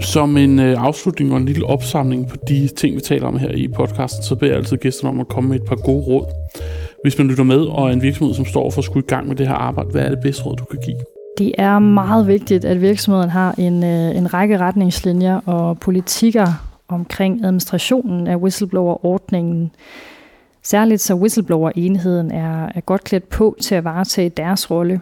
Som 0.00 0.36
en 0.36 0.58
øh, 0.58 0.82
afslutning 0.82 1.32
og 1.32 1.38
en 1.38 1.46
lille 1.46 1.66
opsamling 1.66 2.28
på 2.28 2.36
de 2.48 2.68
ting, 2.68 2.96
vi 2.96 3.00
taler 3.00 3.26
om 3.26 3.38
her 3.38 3.50
i 3.50 3.68
podcasten, 3.68 4.22
så 4.22 4.34
beder 4.34 4.52
jeg 4.52 4.58
altid 4.58 4.76
gæsterne 4.76 5.10
om 5.10 5.20
at 5.20 5.28
komme 5.28 5.48
med 5.48 5.56
et 5.56 5.66
par 5.66 5.76
gode 5.76 6.04
råd. 6.04 6.26
Hvis 7.02 7.18
man 7.18 7.28
lytter 7.28 7.44
med 7.44 7.60
og 7.60 7.88
er 7.88 7.92
en 7.92 8.02
virksomhed, 8.02 8.34
som 8.34 8.44
står 8.44 8.70
for 8.70 8.78
at 8.78 8.84
skulle 8.84 9.04
i 9.04 9.08
gang 9.08 9.28
med 9.28 9.36
det 9.36 9.48
her 9.48 9.54
arbejde, 9.54 9.90
hvad 9.90 10.02
er 10.02 10.08
det 10.08 10.20
bedste 10.22 10.42
råd, 10.42 10.56
du 10.56 10.64
kan 10.64 10.78
give? 10.84 10.96
Det 11.38 11.52
er 11.58 11.78
meget 11.78 12.26
vigtigt, 12.26 12.64
at 12.64 12.80
virksomheden 12.80 13.30
har 13.30 13.54
en, 13.58 13.84
øh, 13.84 14.16
en 14.16 14.34
række 14.34 14.58
retningslinjer 14.58 15.40
og 15.46 15.78
politikker 15.78 16.46
omkring 16.88 17.44
administrationen 17.44 18.26
af 18.26 18.36
whistleblower-ordningen. 18.36 19.70
Særligt 20.62 21.00
så 21.00 21.14
whistleblower-enheden 21.14 22.30
er, 22.30 22.68
er 22.74 22.80
godt 22.80 23.04
klædt 23.04 23.28
på 23.28 23.56
til 23.60 23.74
at 23.74 23.84
varetage 23.84 24.28
deres 24.28 24.70
rolle 24.70 25.00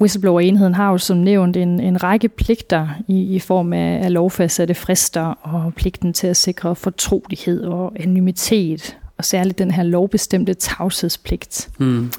Whistleblower-enheden 0.00 0.74
har 0.74 0.90
jo 0.90 0.98
som 0.98 1.16
nævnt 1.16 1.56
en, 1.56 1.80
en 1.80 2.02
række 2.02 2.28
pligter 2.28 2.88
i, 3.08 3.34
i 3.34 3.38
form 3.38 3.72
af, 3.72 4.04
af 4.04 4.12
lovfastsatte 4.12 4.74
frister 4.74 5.22
og 5.22 5.72
pligten 5.74 6.12
til 6.12 6.26
at 6.26 6.36
sikre 6.36 6.76
fortrolighed 6.76 7.64
og 7.64 7.92
anonymitet, 8.00 8.98
og 9.18 9.24
særligt 9.24 9.58
den 9.58 9.70
her 9.70 9.82
lovbestemte 9.82 10.54
tavshedspligt. 10.54 11.70
Mm. 11.78 12.12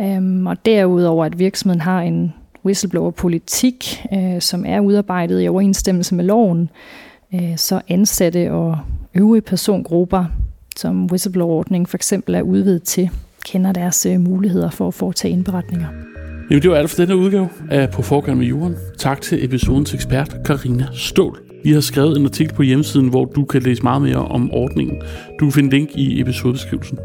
Øhm, 0.00 0.46
og 0.46 0.66
derudover, 0.66 1.24
at 1.24 1.38
virksomheden 1.38 1.80
har 1.80 2.00
en 2.00 2.34
whistleblower-politik, 2.64 4.06
øh, 4.12 4.40
som 4.40 4.64
er 4.66 4.80
udarbejdet 4.80 5.44
i 5.44 5.48
overensstemmelse 5.48 6.14
med 6.14 6.24
loven, 6.24 6.70
øh, 7.34 7.56
så 7.56 7.80
ansatte 7.88 8.52
og 8.52 8.78
øvrige 9.14 9.42
persongrupper, 9.42 10.24
som 10.76 11.04
whistleblower-ordningen 11.04 11.86
for 11.86 11.96
eksempel 11.96 12.34
er 12.34 12.42
udvidet 12.42 12.82
til, 12.82 13.10
kender 13.44 13.72
deres 13.72 14.06
øh, 14.06 14.20
muligheder 14.20 14.70
for 14.70 14.88
at 14.88 14.94
foretage 14.94 15.32
indberetninger. 15.32 15.88
Jamen, 16.50 16.62
det 16.62 16.70
var 16.70 16.76
alt 16.76 16.90
for 16.90 16.96
denne 16.96 17.16
udgave 17.16 17.48
af 17.70 17.90
På 17.90 18.02
Forgang 18.02 18.38
med 18.38 18.46
Jorden. 18.46 18.76
Tak 18.98 19.20
til 19.20 19.44
episodens 19.44 19.94
ekspert, 19.94 20.36
Karina 20.44 20.86
Stål. 20.92 21.38
Vi 21.64 21.72
har 21.72 21.80
skrevet 21.80 22.16
en 22.16 22.24
artikel 22.24 22.54
på 22.54 22.62
hjemmesiden, 22.62 23.08
hvor 23.08 23.24
du 23.24 23.44
kan 23.44 23.62
læse 23.62 23.82
meget 23.82 24.02
mere 24.02 24.16
om 24.16 24.50
ordningen. 24.52 25.02
Du 25.40 25.44
kan 25.44 25.52
finde 25.52 25.70
link 25.70 25.90
i 25.94 26.20
episodebeskrivelsen. 26.20 26.98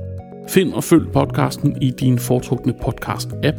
Find 0.50 0.74
og 0.74 0.84
følg 0.84 1.12
podcasten 1.14 1.82
i 1.82 1.92
din 1.92 2.20
foretrukne 2.20 2.74
podcast-app. 2.82 3.58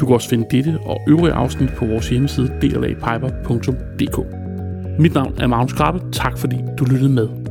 Du 0.00 0.06
kan 0.06 0.14
også 0.14 0.28
finde 0.28 0.46
dette 0.50 0.78
og 0.86 1.00
øvrige 1.08 1.32
afsnit 1.32 1.70
på 1.76 1.86
vores 1.86 2.08
hjemmeside 2.08 2.52
dlapiper.dk. 2.60 4.18
Mit 4.98 5.14
navn 5.14 5.34
er 5.38 5.46
Magnus 5.46 5.72
Krabbe. 5.72 6.00
Tak 6.12 6.38
fordi 6.38 6.56
du 6.78 6.84
lyttede 6.84 7.12
med. 7.12 7.43